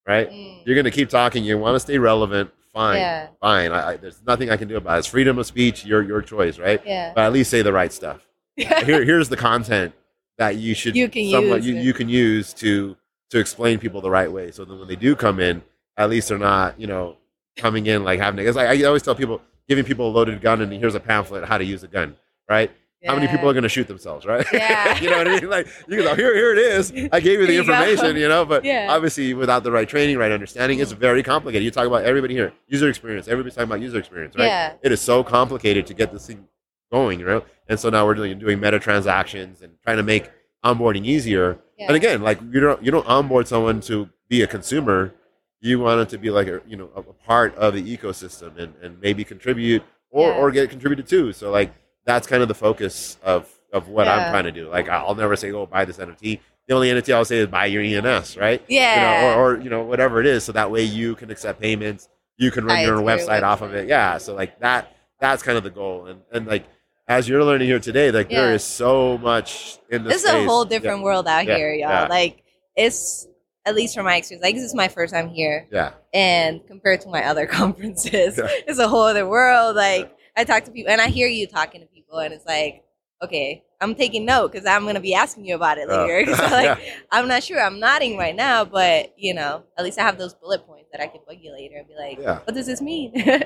[0.08, 0.30] right?
[0.30, 0.62] Mm.
[0.66, 1.44] You're gonna keep talking.
[1.44, 2.52] You want to stay relevant.
[2.74, 3.28] Fine, Yeah.
[3.42, 3.72] fine.
[3.72, 5.00] I, I, there's nothing I can do about it.
[5.00, 5.86] It's freedom of speech.
[5.86, 6.82] Your your choice, right?
[6.86, 7.14] Yeah.
[7.16, 8.26] But at least say the right stuff.
[8.56, 9.94] Here, here's the content
[10.38, 12.96] that you should You can somewhat- use you, you can use to
[13.32, 14.52] to explain people the right way.
[14.52, 15.62] So then when they do come in,
[15.98, 17.18] at least they're not you know
[17.58, 18.46] coming in like having.
[18.46, 21.46] It's like I always tell people, giving people a loaded gun and here's a pamphlet
[21.46, 22.16] how to use a gun,
[22.50, 22.72] right?
[23.06, 24.46] How many people are going to shoot themselves, right?
[24.54, 25.00] Yeah.
[25.00, 25.50] you know what I mean?
[25.50, 26.92] Like you can go, here, here it is.
[27.14, 27.72] I gave you the you go.
[27.74, 28.88] information, you know, but Yeah.
[28.90, 30.98] obviously without the right training, right understanding, it's mm.
[30.98, 31.64] very complicated.
[31.64, 33.28] You talk about everybody here, user experience.
[33.30, 34.46] Everybody's talking about user experience, right?
[34.48, 34.74] Yeah.
[34.84, 36.46] It is so complicated to get this thing
[36.92, 37.44] going, you know.
[37.70, 40.30] And so now we're doing doing meta transactions and trying to make
[40.66, 41.58] onboarding easier.
[41.78, 41.88] Yeah.
[41.88, 45.14] And again, like you don't you don't onboard someone to be a consumer.
[45.62, 48.58] You want it to be like a you know a, a part of the ecosystem
[48.58, 50.36] and, and maybe contribute or Yeah.
[50.38, 51.32] or get contributed to.
[51.32, 51.74] So like
[52.10, 54.68] that's kind of the focus of of what I'm trying to do.
[54.70, 57.66] Like I'll never say, "Oh, buy this NFT." The only NFT I'll say is buy
[57.68, 58.62] your ENS, right?
[58.68, 58.96] Yeah.
[58.96, 59.02] You
[59.36, 62.10] know, or, or you know whatever it is, so that way you can accept payments.
[62.38, 63.88] You can run it your own website off of it.
[63.88, 64.18] Yeah.
[64.18, 66.08] So like that that's kind of the goal.
[66.08, 66.66] And and like
[67.08, 68.56] as you're learning here today, like there Yeah.
[68.56, 70.14] is so much in this.
[70.14, 71.90] This is a whole different world out Yeah, here, y'all.
[71.90, 72.08] yeah.
[72.08, 72.44] Like
[72.76, 73.28] it's
[73.66, 74.44] at least from my experience.
[74.44, 75.92] Like this is my first time here, Yeah.
[76.14, 78.48] and compared to my other conferences, Yeah.
[78.68, 79.76] it's a whole other world.
[79.76, 82.84] Like I talk to people, and I hear you talking to people, and it's like,
[83.22, 86.06] okay, I'm taking note because I'm gonna be asking you about it Oh.
[86.08, 86.36] later.
[86.36, 86.94] so like, Yeah.
[87.12, 87.62] I'm not sure.
[87.62, 91.02] I'm nodding right now, but you know, at least I have those bullet points that
[91.02, 92.40] I can bug you later and be like, Yeah.
[92.40, 93.14] what does this mean?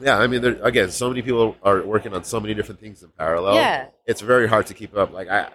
[0.00, 0.18] Yeah.
[0.18, 3.08] I mean, there, again, so many people are working on so many different things in
[3.16, 3.54] parallel.
[3.54, 5.12] yeah, It's very hard to keep up.
[5.12, 5.46] Like I,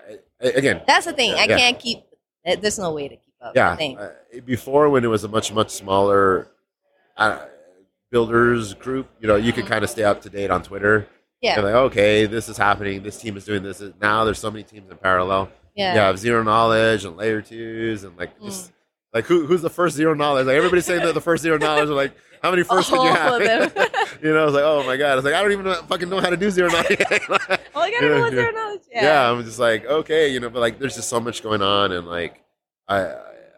[0.42, 1.34] I again, that's the thing.
[1.34, 1.58] I Yeah.
[1.58, 2.00] can't keep.
[2.46, 3.54] There's no way to keep up.
[3.56, 4.10] yeah I uh,
[4.46, 6.48] before when it was a much much smaller
[7.18, 7.40] uh,
[8.10, 11.08] builders group you know you could kind of stay up to date on twitter
[11.42, 11.56] Yeah.
[11.56, 14.64] and like okay this is happening this team is doing this now there's so many
[14.64, 15.94] teams in parallel Yeah.
[15.94, 18.74] you have zero knowledge and layer twos and like just mm.
[19.14, 21.90] like who, who's the first zero knowledge like everybody's saying that the first zero knowledge
[21.90, 22.14] are like
[22.44, 23.42] how many firsts can you have
[24.22, 26.20] you know it's like oh my god it's like i don't even know, fucking know
[26.20, 27.02] how to do zero knowledge
[27.74, 28.82] Oh, I gotta Yeah, know their knowledge.
[28.92, 29.04] yeah.
[29.04, 29.32] Yeah.
[29.32, 32.06] I'm just like, okay, you know, but like, there's just so much going on, and
[32.06, 32.42] like,
[32.88, 33.16] I,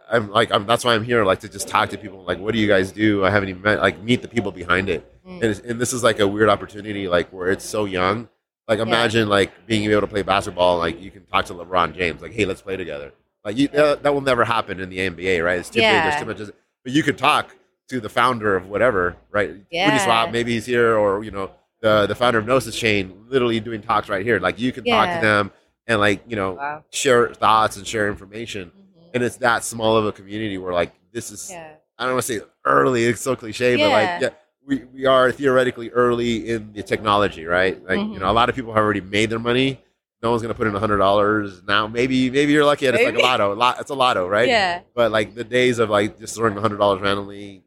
[0.10, 2.54] I'm like, I'm that's why I'm here, like, to just talk to people, like, what
[2.54, 3.26] do you guys do?
[3.26, 5.36] I haven't even met, like, meet the people behind it, Mm.
[5.36, 8.28] and it's, and this is like a weird opportunity, like, where it's so young.
[8.68, 12.22] Like, imagine like being able to play basketball, like, you can talk to LeBron James,
[12.22, 13.14] like, hey, let's play together.
[13.44, 15.60] Like, you, that, that will never happen in the NBA, right?
[15.60, 15.84] It's too big.
[15.84, 16.10] Yeah.
[16.10, 16.56] There's too much.
[16.84, 17.56] But you could talk
[17.90, 19.56] to the founder of whatever, right?
[19.70, 19.98] Yeah.
[19.98, 21.52] Uniswap, maybe he's here, or you know,
[21.82, 24.40] the the founder of Gnosis Chain, literally doing talks right here.
[24.40, 25.52] Like you can talk to them
[25.86, 26.86] and like you know Wow.
[26.92, 28.72] share thoughts and share information.
[28.72, 29.10] Mhm.
[29.16, 31.74] And it's that small of a community where like this is Yeah.
[32.00, 34.30] I don't want to say early, it's so cliche, but like yeah,
[34.66, 37.84] we, we are theoretically early in the technology, right?
[37.84, 38.20] Like you Mhm.
[38.20, 39.80] know, a lot of people have already made their money.
[40.22, 41.86] no one's gonna put in a hundred dollars now.
[41.86, 43.54] Maybe maybe you're lucky and it's like a lotto.
[43.56, 44.48] Lot it's a lotto, right?
[44.48, 44.80] Yeah.
[44.96, 47.66] But like the days of like just throwing a hundred dollars randomly,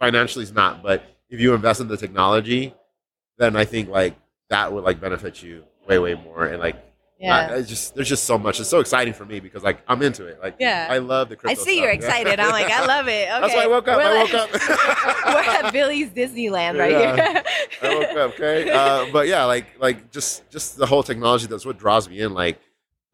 [0.00, 0.82] financially is not.
[0.82, 2.74] But if you invest in the technology,
[3.38, 4.16] then I think like
[4.50, 6.46] that would like benefit you way way more.
[6.46, 6.76] And like
[7.18, 7.34] Yeah.
[7.50, 8.60] I- it's just there's just so much.
[8.60, 10.38] It's so exciting for me because like I'm into it.
[10.42, 10.86] Like Yeah.
[10.90, 11.62] I love the I crypto.
[11.64, 12.38] see you're excited.
[12.38, 13.28] I'm like, I love it.
[13.28, 13.40] Okay.
[13.40, 13.96] That's why I woke up.
[13.98, 14.52] We're I like- woke up.
[15.26, 17.16] We're at Billy's Disneyland right Yeah.
[17.32, 17.42] here.
[17.82, 18.70] I woke up, okay.
[18.70, 21.46] Uh, but yeah, like like just just the whole technology.
[21.46, 22.34] That's what draws me in.
[22.34, 22.58] Like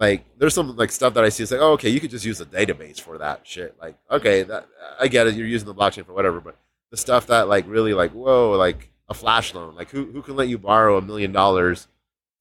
[0.01, 1.45] like there's some like stuff that I see.
[1.45, 3.77] It's like, oh, okay, you could just use a database for that shit.
[3.81, 4.67] Like, okay, that
[4.99, 5.35] I get it.
[5.37, 6.41] You're using the blockchain for whatever.
[6.41, 6.57] But
[6.91, 9.77] the stuff that like really like whoa, like a flash loan.
[9.77, 11.87] Like who who can let you borrow a million dollars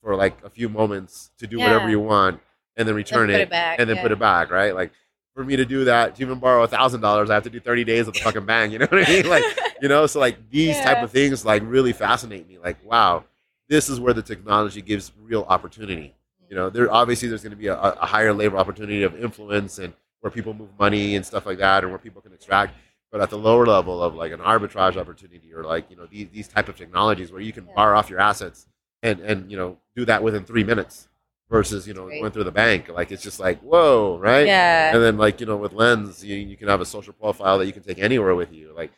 [0.02, 2.40] for like a few moments to do whatever you want
[2.78, 4.02] and then return put it, it back, and then yeah.
[4.02, 4.74] put it back, right?
[4.74, 4.92] Like
[5.36, 7.60] for me to do that, to even borrow a thousand dollars, I have to do
[7.60, 8.74] thirty days of the fucking bank.
[8.74, 9.28] You know what I mean?
[9.28, 9.44] Like
[9.82, 12.58] you know, so like these type of things like really fascinate me.
[12.58, 13.26] Like wow,
[13.68, 16.16] this is where the technology gives real opportunity.
[16.50, 19.80] You know, there obviously there's going to be a, a higher labor opportunity of influence
[19.80, 22.76] and where people move money and stuff like that, and where people can extract.
[23.12, 26.28] But at the lower level of like an arbitrage opportunity or like you know these
[26.30, 27.76] these type of technologies where you can Yeah.
[27.76, 28.68] borrow off your assets
[29.04, 31.08] and and you know do that within three minutes
[31.50, 32.20] versus you know Great.
[32.22, 32.90] going through the bank.
[32.90, 34.46] Like it's just like whoa, right?
[34.48, 34.94] Yeah.
[34.94, 37.66] And then like you know with Lens, you, you can have a social profile that
[37.66, 38.74] you can take anywhere with you.
[38.76, 38.92] Like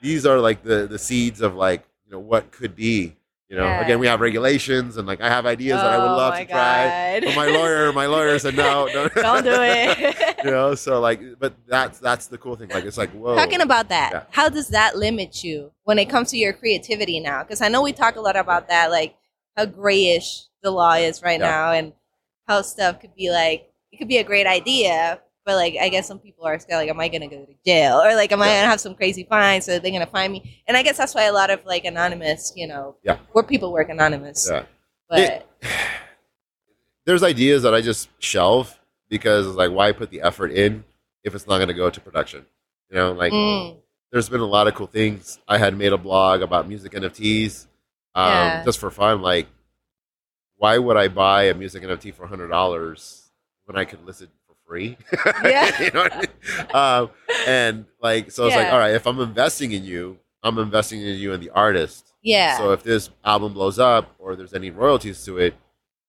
[0.00, 3.16] these are like the the seeds of like you know what could be.
[3.48, 3.80] You know, Yeah.
[3.82, 6.44] again, we have regulations, and like I have ideas that I would Oh love my
[6.44, 7.20] to try.
[7.20, 10.38] But my lawyer, my lawyer said no, no, Don't do it.
[10.44, 12.68] you know, so like, but that's that's the cool thing.
[12.68, 13.34] Like, it's like whoa.
[13.34, 14.22] Talking about that, Yeah.
[14.30, 17.42] how does that limit you when it comes to your creativity now?
[17.42, 19.16] Because I know we talk a lot about that, like
[19.56, 21.48] how grayish the law is right Yeah.
[21.50, 21.92] now, and
[22.46, 26.06] how stuff could be like it could be a great idea, but like I guess
[26.06, 28.46] some people are scared, like, am I gonna go to jail or like am I
[28.46, 30.62] gonna have some crazy fine so they're gonna find me?
[30.68, 33.18] And I guess that's why a lot of like anonymous, you know, Yeah.
[33.32, 34.64] where people work anonymous, Yeah.
[35.08, 35.46] but It-
[37.06, 38.78] there's ideas that I just shelve
[39.08, 40.84] because like why put the effort in
[41.24, 42.46] if it's not going to go to production?
[42.90, 43.76] You know, like Mm.
[44.12, 45.38] there's been a lot of cool things.
[45.48, 47.66] I had made a blog about music NFTs
[48.14, 48.64] um, Yeah.
[48.64, 49.22] just for fun.
[49.22, 49.46] Like,
[50.56, 53.30] why would I buy a music NFT for hundred dollars
[53.64, 54.96] when I could list it for free?
[55.44, 55.82] Yeah.
[55.82, 56.74] you know what I mean?
[56.74, 57.10] Um,
[57.46, 61.16] and like, so it's like, all right, if I'm investing in you, I'm investing in
[61.16, 62.12] you and the artist.
[62.22, 65.54] yeah, So if this album blows up or there's any royalties to it,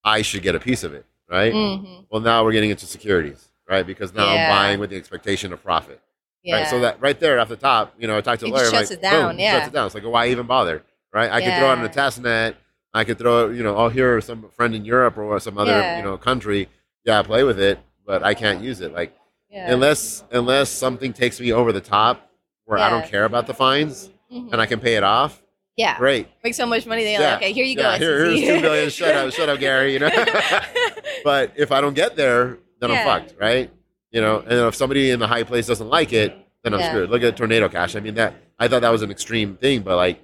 [0.03, 1.53] I should get a piece of it, right?
[1.53, 2.05] Mhm.
[2.09, 3.85] Well, now we're getting into securities, right?
[3.85, 4.45] Because now Yeah.
[4.45, 6.01] I'm buying with the expectation of profit,
[6.43, 6.55] yeah.
[6.59, 6.67] right?
[6.67, 8.59] So that right there off the top, you know, I talked to a It I'm
[8.71, 9.51] shuts like, it down, boom, yeah.
[9.57, 9.85] shuts it down.
[9.85, 10.81] It's like, why even bother,
[11.13, 11.31] right?
[11.31, 11.87] I could throw it a Yeah.
[11.87, 12.55] test net.
[12.93, 15.57] I could throw it, you know, oh, here are some friend in Europe or some
[15.57, 15.97] other, Yeah.
[15.97, 16.67] you know, country.
[17.05, 18.93] Yeah, play with it, but I can't use it.
[18.93, 19.15] Like
[19.49, 19.71] yeah.
[19.73, 22.29] unless unless something takes me over the top
[22.65, 24.51] where I don't care about the fines Mhm.
[24.53, 25.41] and I can pay it off,
[25.77, 26.27] yeah, great.
[26.43, 27.03] make so much money.
[27.03, 27.29] They're Yeah.
[27.33, 28.05] like, okay, here you yeah, go.
[28.05, 28.89] here, here's two million.
[28.99, 29.93] Shut up, shut up, Gary.
[29.93, 30.09] You know.
[31.23, 32.99] but if I don't get there, then Yeah.
[32.99, 33.69] I'm fucked, right?
[34.11, 34.39] You know.
[34.39, 36.89] And if somebody in the high place doesn't like it, then I'm Yeah.
[36.89, 37.09] screwed.
[37.09, 37.95] Look at Tornado Cash.
[37.95, 40.19] I mean, that I thought that was an extreme thing, but like,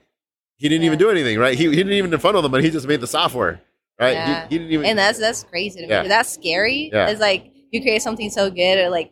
[0.58, 0.88] he didn't Yeah.
[0.88, 1.58] even do anything, right?
[1.58, 3.62] He, he didn't even funnel them, but he just made the software,
[4.00, 4.14] right?
[4.14, 4.48] Yeah.
[4.48, 4.86] He, he didn't even.
[4.86, 5.90] and that's that's crazy to me.
[5.92, 6.04] Yeah.
[6.04, 6.90] That's scary.
[6.92, 7.08] Yeah.
[7.10, 9.12] It's like you create something so good, or like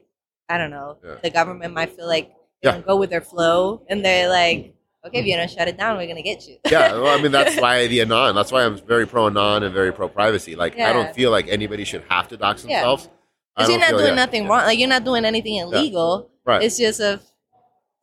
[0.50, 1.16] I don't know, Yeah.
[1.24, 2.32] the government might feel like
[2.62, 4.74] they don't go with their flow, and they're like,
[5.06, 6.58] okay, if you don't shut it down, we're gonna get you.
[6.70, 8.34] yeah, well, I mean that's why the anon.
[8.36, 10.56] That's why I'm very pro anon and very pro privacy.
[10.56, 13.10] Like I don't feel like anybody should have to dox themselves.
[13.56, 14.64] Because you're feel- doing nothing wrong.
[14.66, 16.30] Like you're not doing anything illegal.
[16.46, 16.62] Right.
[16.64, 17.22] It's just of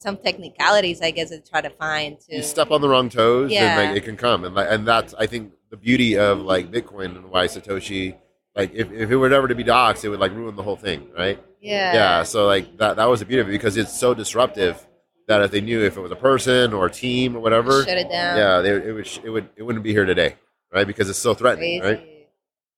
[0.03, 2.37] some technicalities, I guess, to try to find to.
[2.37, 3.79] you step on the wrong toes Yeah.
[3.81, 6.71] and like it can come and like and that's i think the beauty of like
[6.71, 8.17] bitcoin and why satoshi
[8.57, 10.77] like if, if it were ever to be doxxed it would like ruin the whole
[10.77, 11.95] thing right yeah.
[11.95, 14.87] yeah so like that that was the beauty of it because it's so disruptive
[15.29, 17.97] that if they knew if it was a person or a team or whatever Shut
[17.97, 18.37] it down.
[18.37, 20.35] yeah they, it would it would it wouldn't be here today
[20.73, 21.95] right because it's so threatening Crazy.
[22.03, 22.29] right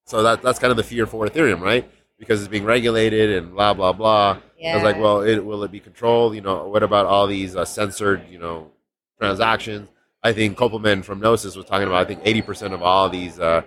[0.04, 3.54] so that that's kind of the fear for ethereum right because it's being regulated and
[3.54, 4.38] blah blah blah
[4.72, 6.34] I was like, well, it, will it be controlled?
[6.34, 8.70] You know, what about all these uh, censored, you know,
[9.18, 9.88] transactions?
[10.22, 11.98] I think Köppelmann from Gnosis was talking about.
[11.98, 13.62] I think eighty percent of all these uh,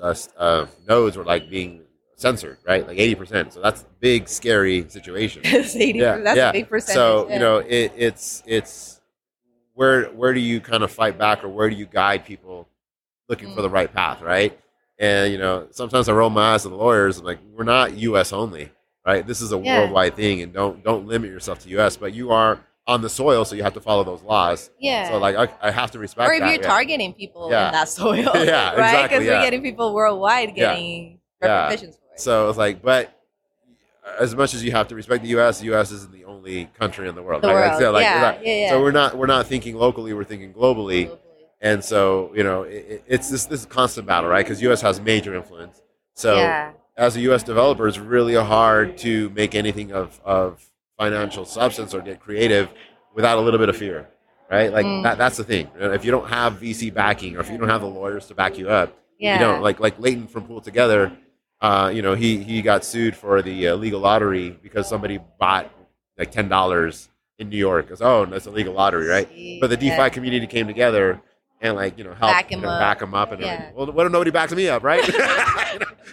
[0.00, 1.82] uh, uh, nodes were like being
[2.16, 2.86] censored, right?
[2.86, 3.52] Like eighty percent.
[3.52, 5.42] So that's a big, scary situation.
[5.46, 6.50] 80 yeah, that's yeah.
[6.50, 6.94] a big percentage.
[6.94, 7.34] So yeah.
[7.34, 9.00] you know, it, it's it's
[9.74, 12.68] where where do you kind of fight back, or where do you guide people
[13.28, 14.58] looking for the right path, right?
[14.98, 17.18] And you know, sometimes I roll my eyes at the lawyers.
[17.18, 18.32] I'm like, we're not U.S.
[18.32, 18.70] only,
[19.06, 19.26] right?
[19.26, 19.80] This is a Yeah.
[19.80, 21.96] worldwide thing, and don't don't limit yourself to U.S.
[21.96, 24.70] But you are on the soil, so you have to follow those laws.
[24.80, 25.08] yeah.
[25.08, 26.46] So like, I, I have to respect or if that.
[26.52, 26.66] you're yeah.
[26.68, 27.66] targeting people Yeah.
[27.68, 28.72] in that soil, Yeah, right?
[28.74, 32.20] exactly, Because we're getting people worldwide getting repercussions for it.
[32.20, 33.16] So it's like, but
[34.18, 35.92] as much as you have to respect the U.S., the U.S.
[35.92, 37.42] isn't the only country in the world.
[37.42, 37.54] The right?
[37.54, 38.70] Like, world, so, like, yeah, we're not- yeah, yeah.
[38.70, 40.12] So we're not we're not thinking locally.
[40.12, 41.06] We're thinking globally.
[41.08, 41.18] Globally.
[41.60, 44.44] And so, you know, it, it- it's this this constant battle, right?
[44.44, 44.80] Because U.S.
[44.82, 45.80] has major influence,
[46.14, 46.72] So yeah.
[46.96, 47.42] As a U.S.
[47.42, 50.62] developer, it's really hard to make anything of, of
[50.98, 52.68] financial substance or get creative
[53.14, 54.08] without a little bit of fear,
[54.50, 54.70] right?
[54.72, 55.02] Like Mm.
[55.04, 55.70] that, that's the thing.
[55.78, 58.58] If you don't have VC backing or if you don't have the lawyers to back
[58.58, 59.34] you up, Yeah.
[59.34, 61.16] you don't like like Leighton from PoolTogether.
[61.60, 65.70] Uh, you know, he he got sued for the uh, legal lottery because somebody bought
[66.18, 67.88] like ten dollars in New York.
[67.88, 69.28] Goes, oh, that's a legal lottery, right?
[69.60, 70.08] But the DeFi yeah.
[70.10, 71.22] community came together
[71.62, 72.80] and like you know help Back you him know, up.
[72.80, 73.46] back him up and Yeah.
[73.52, 73.74] everything.
[73.76, 75.02] Well, what if nobody backs me up, right?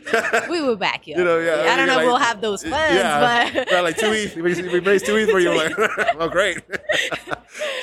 [0.50, 1.16] we will back you.
[1.18, 1.46] You know, up.
[1.66, 4.36] yeah, I don't know like- if we'll have those funds, yeah, but like two ETH.
[4.36, 4.42] We,
[4.80, 5.54] raised two ETH for you.
[5.56, 5.76] Like,
[6.18, 6.60] well, great.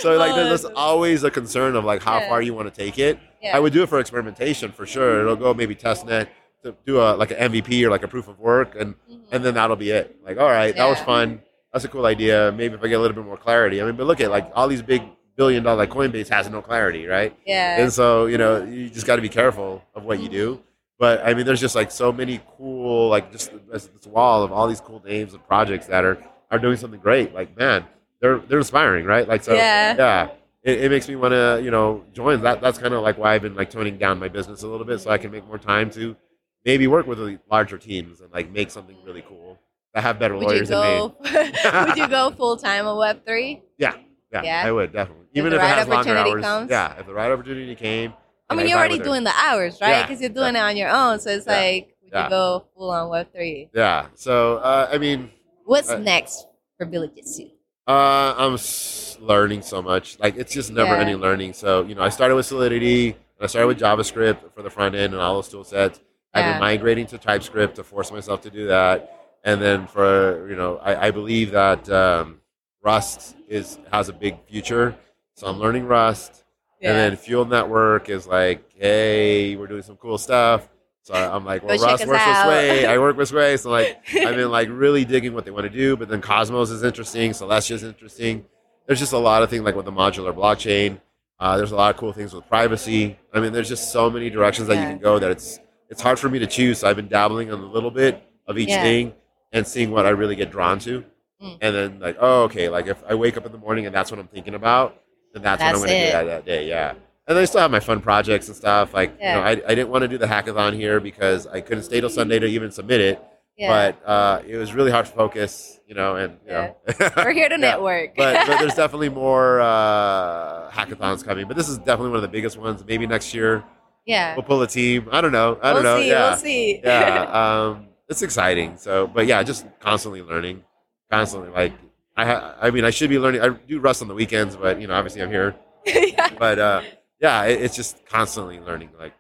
[0.01, 2.29] so like, there's, there's always a concern of like how Yeah.
[2.29, 3.19] far you want to take it.
[3.43, 3.57] yeah.
[3.57, 5.21] I would do it for experimentation for sure.
[5.21, 6.29] It'll go maybe testnet
[6.62, 9.21] to do a like an MVP or like a proof of work, and Mhm.
[9.33, 10.17] and then that'll be it.
[10.25, 11.43] Like, all right, that was fun.
[11.73, 12.53] That's a cool idea.
[12.57, 13.83] Maybe if I get a little bit more clarity.
[13.83, 15.03] I mean, but look at like all these big
[15.37, 17.37] billion dollar like Coinbase has no clarity, right?
[17.47, 17.80] yeah.
[17.80, 20.55] And so, you know, you just got to be careful of what you do.
[20.55, 20.62] Mm-hmm.
[20.99, 24.51] But I mean, there's just like so many cool, like just this, this wall of
[24.53, 26.18] all these cool names and projects that are
[26.51, 27.34] are doing something great.
[27.34, 27.84] Like, man,
[28.20, 29.28] they're they're inspiring, right?
[29.28, 29.95] Like, so Yeah.
[29.97, 30.28] yeah.
[30.62, 32.41] It, it makes me want to, you know, join.
[32.43, 34.87] That that's kind of like why I've been like toning down my business a little
[34.87, 36.16] bit, so I can make more time to
[36.64, 39.59] maybe work with the larger teams and like make something really cool
[39.95, 40.84] that have better would lawyers than me.
[40.87, 41.14] go?
[41.87, 43.62] would you go full time on Web three?
[43.78, 43.95] Yeah,
[44.33, 44.62] Yeah?
[44.66, 45.27] I would definitely.
[45.33, 46.45] If Even the if, it right has longer opportunity hours.
[46.45, 46.70] comes?
[46.70, 48.12] Yeah, if the right opportunity came.
[48.49, 49.05] I mean, I you're already her.
[49.05, 49.91] doing the hours, right?
[49.91, 51.18] Yeah, Because you're doing it on your own.
[51.20, 52.24] So it's Yeah, like, would yeah.
[52.24, 53.70] you go full on Web three?
[53.74, 54.07] Yeah.
[54.14, 55.31] So uh, I mean,
[55.64, 56.47] What's Uh, next
[56.79, 57.49] for Billy Jitsu?
[57.89, 60.18] uh, I'm s- learning so much.
[60.20, 61.01] Like it's just never Yeah.
[61.01, 61.55] ending learning.
[61.55, 63.16] So you know, I started with Solidity.
[63.41, 66.01] I started with JavaScript for the front end and all those tool sets.
[66.33, 69.12] I've been migrating to TypeScript to force myself to do that.
[69.43, 72.41] And then for you know, I, I believe that um,
[72.87, 74.97] Rust is has a big future.
[75.34, 76.45] So I'm learning Rust.
[76.80, 76.91] Yeah.
[76.91, 80.68] And then Fuel Network is like, hey, we're doing some cool stuff.
[81.03, 82.37] So I'm like, well, Go Rust works with.
[82.45, 82.87] Sway.
[82.87, 83.57] I work with Sway.
[83.57, 85.97] So like, I've been like really digging what they want to do.
[85.97, 87.32] But then Cosmos is interesting.
[87.32, 88.45] Celestia is interesting.
[88.87, 91.01] There's just a lot of things like with the modular blockchain.
[91.41, 93.18] Uh, there's a lot of cool things with privacy.
[93.34, 95.59] I mean, there's just so many directions that you can go that it's
[95.91, 96.78] it's hard for me to choose.
[96.78, 98.82] So I've been dabbling in a little bit of each Yeah.
[98.82, 99.12] thing
[99.53, 101.05] and seeing what I really get drawn to.
[101.43, 101.59] Mm.
[101.61, 104.11] And then like, oh, okay, like if I wake up in the morning and that's
[104.11, 105.03] what I'm thinking about,
[105.34, 106.68] then that's, That's what I'm going to do that, that day.
[106.68, 106.95] Yeah.
[107.28, 108.95] And I still have my fun projects and stuff.
[108.95, 109.34] Like, Yeah.
[109.34, 112.01] you know, I, I didn't want to do the hackathon here because I couldn't stay
[112.01, 113.22] till Sunday to even submit it.
[113.59, 113.68] yeah.
[113.99, 116.72] But uh, it was really hard to focus, you know, and you Yeah.
[117.01, 117.11] know.
[117.16, 118.14] we're here to network.
[118.16, 121.47] but, but there's definitely more uh, hackathons coming.
[121.49, 122.82] But this is definitely one of the biggest ones.
[122.87, 123.62] Maybe next year
[124.07, 124.34] yeah.
[124.37, 125.09] we'll pull a team.
[125.12, 125.59] I don't know.
[125.62, 126.01] I don't we'll know.
[126.01, 126.09] see.
[126.09, 126.80] yeah We'll see.
[126.82, 128.76] yeah, um, it's exciting.
[128.78, 130.62] So, but yeah, just constantly learning,
[131.11, 131.51] constantly.
[131.51, 131.73] Like,
[132.17, 133.41] I, ha- I mean, I should be learning.
[133.43, 135.55] I do Rust on the weekends, but you know, obviously, I'm here.
[135.87, 136.31] yeah.
[136.39, 136.83] But uh,
[137.21, 138.91] yeah, it, it's just constantly learning.
[138.99, 139.13] Like,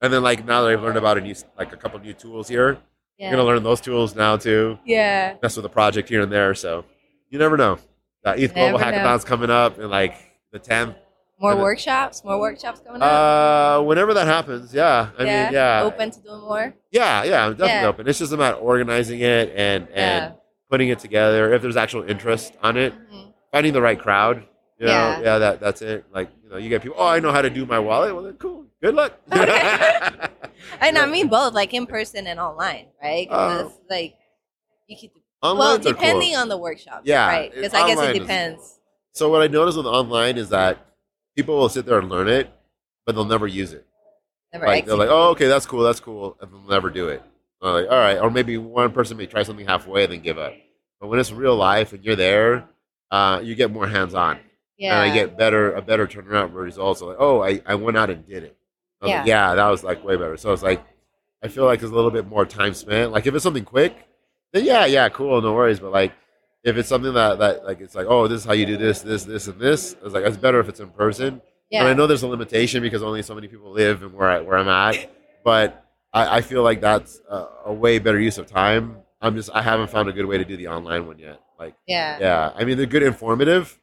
[0.00, 2.48] and then like now that I've learned about a new, like a couple new tools
[2.48, 2.78] here,
[3.18, 3.26] Yeah.
[3.28, 4.78] I'm gonna learn those tools now too.
[4.84, 5.36] yeah.
[5.42, 6.54] Mess with a project here and there.
[6.54, 6.84] So,
[7.30, 7.78] you never know.
[8.24, 8.84] Uh, ETH Global know.
[8.84, 10.14] Hackathon's coming up in like
[10.52, 10.94] the 10th.
[11.40, 12.22] More And workshops.
[12.22, 13.80] More workshops coming up.
[13.80, 15.08] Uh, whenever that happens, yeah.
[15.18, 15.44] I yeah.
[15.44, 16.74] mean, yeah, Open to doing more.
[16.92, 17.46] yeah, yeah.
[17.46, 17.86] I'm definitely Yeah.
[17.88, 18.06] open.
[18.08, 20.34] It's just about organizing it and and.
[20.72, 21.52] Putting it together.
[21.52, 23.32] If there's actual interest on it, Mhm.
[23.52, 24.36] finding the right crowd.
[24.78, 25.20] You know, Yeah.
[25.20, 26.04] yeah, that that's it.
[26.12, 26.96] Like you know, you get people.
[26.98, 28.14] Oh, I know how to do my wallet.
[28.14, 28.64] Well, then cool.
[28.82, 29.12] Good luck.
[30.80, 33.28] And I mean both, like in person and online, right?
[33.30, 34.14] Uh, like
[34.88, 35.10] you could.
[35.42, 35.92] Well, are cool.
[35.92, 37.02] depending on the workshop.
[37.04, 37.52] Yeah, Right.
[37.54, 38.78] Because I guess it it is- depends.
[39.12, 40.78] So what I notice with online is that
[41.36, 42.48] people will sit there and learn it,
[43.04, 43.84] but they'll never use it.
[44.52, 47.22] Never Like they're like, oh, okay, that's cool, that's cool, and they'll never do it.
[47.68, 50.38] I'm like, all right, or maybe one person may try something halfway and then give
[50.38, 50.52] up.
[51.00, 52.68] But when it's real life and you're there,
[53.10, 54.38] uh, you get more hands on.
[54.78, 55.00] yeah.
[55.02, 57.00] and I get better a better turnaround results.
[57.00, 58.56] So like, oh, I, I went out and did it.
[59.00, 60.36] Was like, yeah, that was like way better.
[60.36, 60.82] So it's like
[61.42, 63.10] I feel like there's a little bit more time spent.
[63.12, 63.94] Like if it's something quick,
[64.52, 65.80] then yeah, yeah, cool, no worries.
[65.80, 66.12] But like
[66.64, 69.00] if it's something that, that like it's like, oh, this is how you do this,
[69.00, 71.42] this, this, and this, it's like it's better if it's in person.
[71.70, 71.80] yeah.
[71.80, 74.40] And I know there's a limitation because only so many people live and where I,
[74.40, 75.10] where I'm at,
[75.44, 75.81] but
[76.12, 78.96] I, I feel like that's a, a way better use of time.
[79.20, 81.40] I'm just I haven't found a good way to do the online one yet.
[81.58, 82.18] Like yeah.
[82.20, 83.78] yeah, I mean they're good, informative,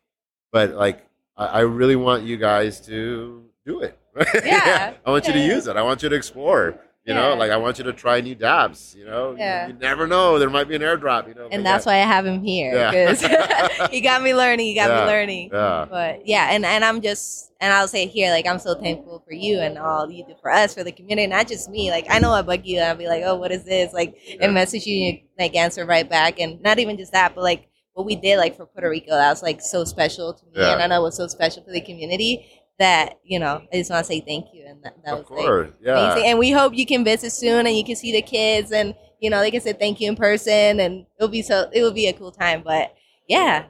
[0.51, 1.05] but like
[1.37, 3.97] I, I really want you guys to do it.
[4.43, 5.77] Yeah, I want you to use it.
[5.77, 6.77] I want you to explore.
[7.09, 8.95] You know, like I want you to try new dApps.
[8.95, 9.67] You know, Yeah.
[9.67, 10.37] you, you never know.
[10.39, 11.27] There might be an airdrop.
[11.27, 13.87] You know, And that's why I have him here Yeah.
[13.91, 14.67] he got me learning.
[14.67, 15.01] He got Yeah.
[15.01, 15.49] me learning.
[15.51, 19.21] Yeah, But yeah, and, and I'm just and I'll say here, like I'm so thankful
[19.27, 21.89] for you and all you do for us, for the community, not just me.
[21.91, 23.91] Like I know I bug you and I'll be like, oh, what is this?
[23.91, 24.37] Like Yeah.
[24.45, 27.43] and message you, and you like answer right back, and not even just that, but
[27.43, 30.51] like what we did like for Puerto Rico, that was like so special to me,
[30.55, 30.73] Yeah.
[30.73, 32.45] and I know it was so special for the community.
[32.79, 35.45] That you know I just want to say thank you and that, that of was
[35.45, 36.11] like, yeah.
[36.11, 36.29] amazing.
[36.29, 39.29] And we hope you can visit soon and you can see the kids and you
[39.29, 42.07] know they can say thank you in person and it'll be so it will be
[42.07, 42.61] a cool time.
[42.63, 42.95] But
[43.27, 43.65] yeah,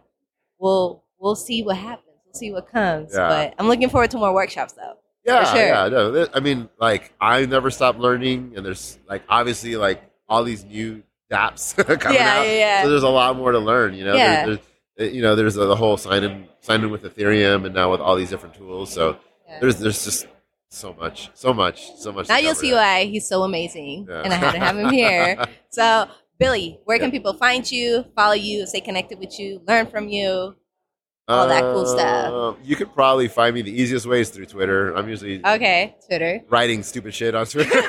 [0.59, 2.05] we'll we'll see what happens.
[2.25, 3.11] We'll see what comes.
[3.13, 3.27] Yeah.
[3.27, 4.93] But I'm looking forward to more workshops though.
[5.25, 5.65] Yeah, For sure.
[5.67, 5.87] yeah.
[5.89, 10.63] No, I mean, like I never stop learning, and there's like obviously like all these
[10.63, 12.45] new dApps coming Yeah, out.
[12.47, 12.83] yeah, yeah.
[12.83, 13.93] So there's a lot more to learn.
[13.95, 14.45] You know, Yeah.
[14.45, 14.68] there's, there's,
[14.99, 18.15] you know, there's the whole sign in sign in with Ethereum, and now with all
[18.15, 18.91] these different tools.
[18.91, 19.59] So Yeah.
[19.61, 20.27] there's there's just
[20.69, 22.29] so much, so much, so much.
[22.29, 24.21] Now you'll see why he's so amazing, Yeah.
[24.23, 25.37] and I had to have him here.
[25.71, 26.07] So
[26.39, 30.55] Billy, where can people find you, follow you, stay connected with you, learn from you?
[31.27, 32.33] all that cool stuff.
[32.33, 34.95] Uh, You could probably find me the easiest way is through Twitter.
[34.95, 36.41] I'm usually Okay, Twitter.
[36.49, 37.79] writing stupid shit on Twitter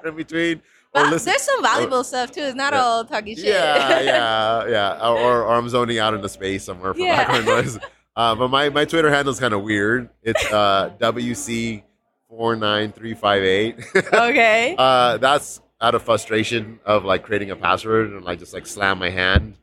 [0.06, 0.62] in between.
[0.92, 2.40] Or But listen- there's some valuable stuff too.
[2.42, 2.82] It's not Yeah.
[2.82, 3.46] all talking shit.
[3.46, 5.08] Yeah, yeah, yeah.
[5.08, 7.16] Or, or, or I'm zoning out into space somewhere for Yeah.
[7.18, 7.78] background noise.
[8.16, 10.08] Uh, but my, my Twitter handle is kind of weird.
[10.22, 13.96] It's uh, WC49358.
[14.12, 14.74] okay.
[14.78, 18.98] uh, that's out of frustration of like creating a password and like just like slam
[18.98, 19.54] my hand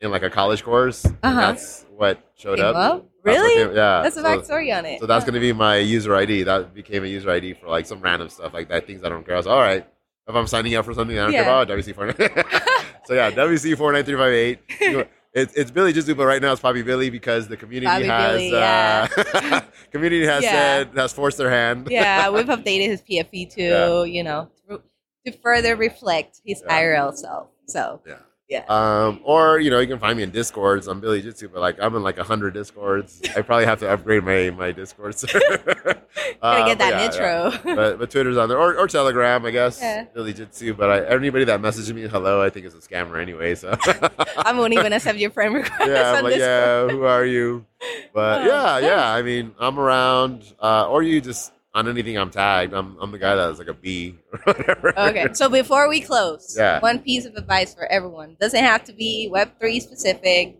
[0.00, 1.04] in like a college course.
[1.06, 1.40] Uh-huh.
[1.40, 2.76] That's what showed up.
[2.76, 3.06] up?
[3.22, 3.60] Really?
[3.74, 4.02] yeah.
[4.02, 5.00] That's a so- backstory on it.
[5.00, 5.30] so that's Huh.
[5.30, 6.42] going to be my user ID.
[6.42, 9.24] That became a user ID for like some random stuff like that, things I don't
[9.24, 9.34] care.
[9.34, 9.86] I was all right.
[10.28, 12.76] If I'm signing up for something I don't care about, WC4.
[13.06, 15.08] so yeah, WC49358.
[15.34, 18.36] It's, it's Billy Jitsu, but right now it's Poppy Billy because the community Bobby has
[18.36, 19.60] Billy, uh,
[19.90, 20.50] community has Yeah.
[20.52, 21.88] said has forced their hand.
[21.90, 24.04] yeah, we've updated his PFP to Yeah.
[24.04, 24.82] You know, to,
[25.26, 26.78] to further reflect his Yeah.
[26.80, 27.48] IRL self.
[27.66, 28.16] So Yeah.
[28.48, 28.64] Yeah.
[28.68, 30.86] Um, or you know, you can find me in Discords.
[30.86, 33.22] I'm Billy Jitsu, but like I'm in like hundred Discords.
[33.34, 35.18] I probably have to upgrade my my Discord.
[35.18, 35.74] server.
[35.74, 36.02] gotta
[36.42, 37.50] Uh, get that yeah, nitro.
[37.64, 37.74] yeah.
[37.74, 39.80] But but Twitter's on there or, or Telegram, I guess.
[39.80, 40.04] Yeah.
[40.12, 40.74] Billy Jitsu.
[40.74, 43.54] But I, anybody that messages me hello, I think is a scammer anyway.
[43.54, 43.74] So
[44.36, 47.64] I'm won't even accept your friend request yeah, like yeah, who are you?
[48.12, 49.10] But Oh, yeah, yeah.
[49.12, 50.44] I mean, I'm around.
[50.60, 52.72] Uh, or you just on anything I'm tagged.
[52.74, 54.98] I'm I'm the guy that's like a B or whatever.
[54.98, 56.80] Okay, so before we close, Yeah.
[56.80, 58.36] one piece of advice for everyone.
[58.40, 60.58] Doesn't have to be Web3 specific.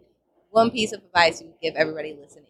[0.50, 2.46] One piece of advice you give everybody listening.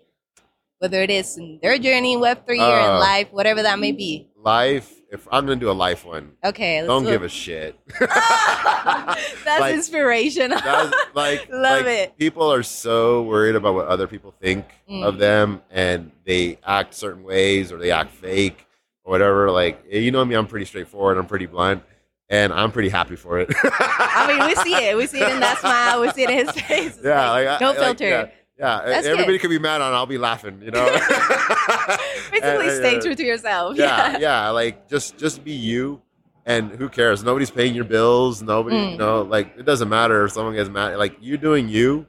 [0.79, 3.93] Whether it is in their journey in Web3 or in Uh, life, whatever that may
[3.93, 4.29] be.
[4.37, 4.91] Life.
[5.13, 7.79] If I'm gonna do a life one, Okay, let's don't do give a shit.
[8.01, 10.59] That's Like, inspirational.
[10.59, 12.19] That's like Love like, it.
[12.19, 15.05] People are so worried about what other people think Mm.
[15.05, 18.67] of them, and they act certain ways or they act fake
[19.05, 19.51] or whatever.
[19.51, 21.17] Like you know me, I'm pretty straightforward.
[21.19, 21.83] I'm pretty blunt,
[22.29, 23.49] and I'm pretty happy for it.
[23.65, 24.97] I mean, we see it.
[24.97, 26.01] We see it in that smile.
[26.01, 26.97] We see it in his face.
[26.97, 28.09] It's yeah, like, like, I- no like, filter.
[28.09, 28.27] yeah,
[28.63, 28.83] yeah.
[28.87, 29.41] That's everybody good.
[29.43, 29.93] could be mad on.
[29.93, 30.63] I'll be laughing.
[30.63, 30.85] You know.
[32.31, 33.77] Basically, And- stay and- true to yourself.
[33.77, 34.49] yeah, yeah.
[34.51, 36.01] Like just just be you,
[36.47, 37.23] and who cares?
[37.23, 38.43] Nobody's paying your bills.
[38.43, 38.93] Nobody, Mm.
[38.93, 40.97] you know, like it doesn't matter if someone gets mad.
[40.97, 42.07] Like you doing you,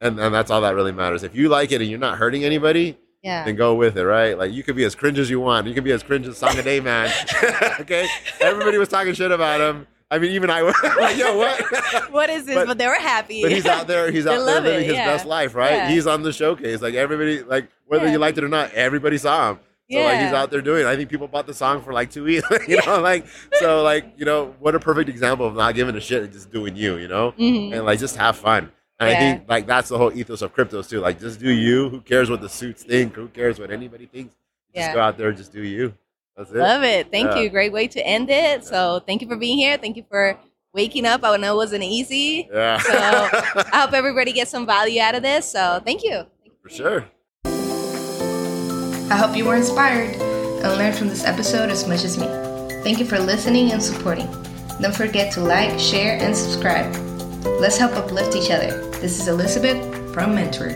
[0.00, 1.22] and and that's all that really matters.
[1.22, 3.44] If you like it and you're not hurting anybody, Yeah.
[3.44, 4.36] then go with it, right?
[4.38, 5.66] Like you could be as cringe as you want.
[5.66, 7.10] You could be as cringe as Song a Day Man.
[7.80, 8.06] okay,
[8.40, 9.86] everybody was talking shit about him.
[10.10, 11.60] I mean, even I was like, yo, what?
[12.12, 12.54] What is this?
[12.54, 13.42] But, But- they were happy.
[13.42, 14.10] But he's out there.
[14.10, 15.06] He's out there living it, his yeah.
[15.06, 15.72] best life, right?
[15.72, 15.88] Yeah.
[15.90, 16.80] He's on the showcase.
[16.80, 18.12] Like everybody, like whether Yeah.
[18.12, 19.60] you liked it or not, everybody saw him.
[19.90, 20.82] So like he's out there doing.
[20.82, 20.86] it.
[20.86, 22.46] I think people bought the song for like two weeks.
[22.68, 23.26] You know, like
[23.60, 26.50] so like you know what a perfect example of not giving a shit and just
[26.50, 26.96] doing you.
[26.96, 27.72] You know, Mhm.
[27.72, 28.72] and like just have fun.
[28.98, 30.98] And I think like that's the whole ethos of cryptos too.
[31.00, 31.88] Like just do you.
[31.88, 33.14] Who cares what the suits think?
[33.14, 34.34] Who cares what anybody thinks?
[34.74, 35.94] Just go out there and just do you.
[36.36, 36.56] That's it.
[36.56, 37.10] Love it.
[37.10, 37.40] Thank Yeah.
[37.40, 37.50] you.
[37.50, 38.64] Great way to end it.
[38.64, 39.76] So thank you for being here.
[39.78, 40.38] Thank you for
[40.74, 41.22] waking up.
[41.24, 42.48] I know it wasn't easy.
[42.52, 42.78] Yeah.
[42.78, 42.92] So,
[43.72, 45.50] I hope everybody gets some value out of this.
[45.50, 46.26] So thank you.
[46.62, 47.06] for sure.
[49.08, 52.26] I hope you were inspired and learned from this episode as much as me.
[52.82, 54.26] Thank you for listening and supporting.
[54.80, 56.92] Don't forget to like, share, and subscribe.
[57.60, 58.90] Let's help uplift each other.
[59.00, 59.78] This is Elizabeth
[60.12, 60.70] from Mentor.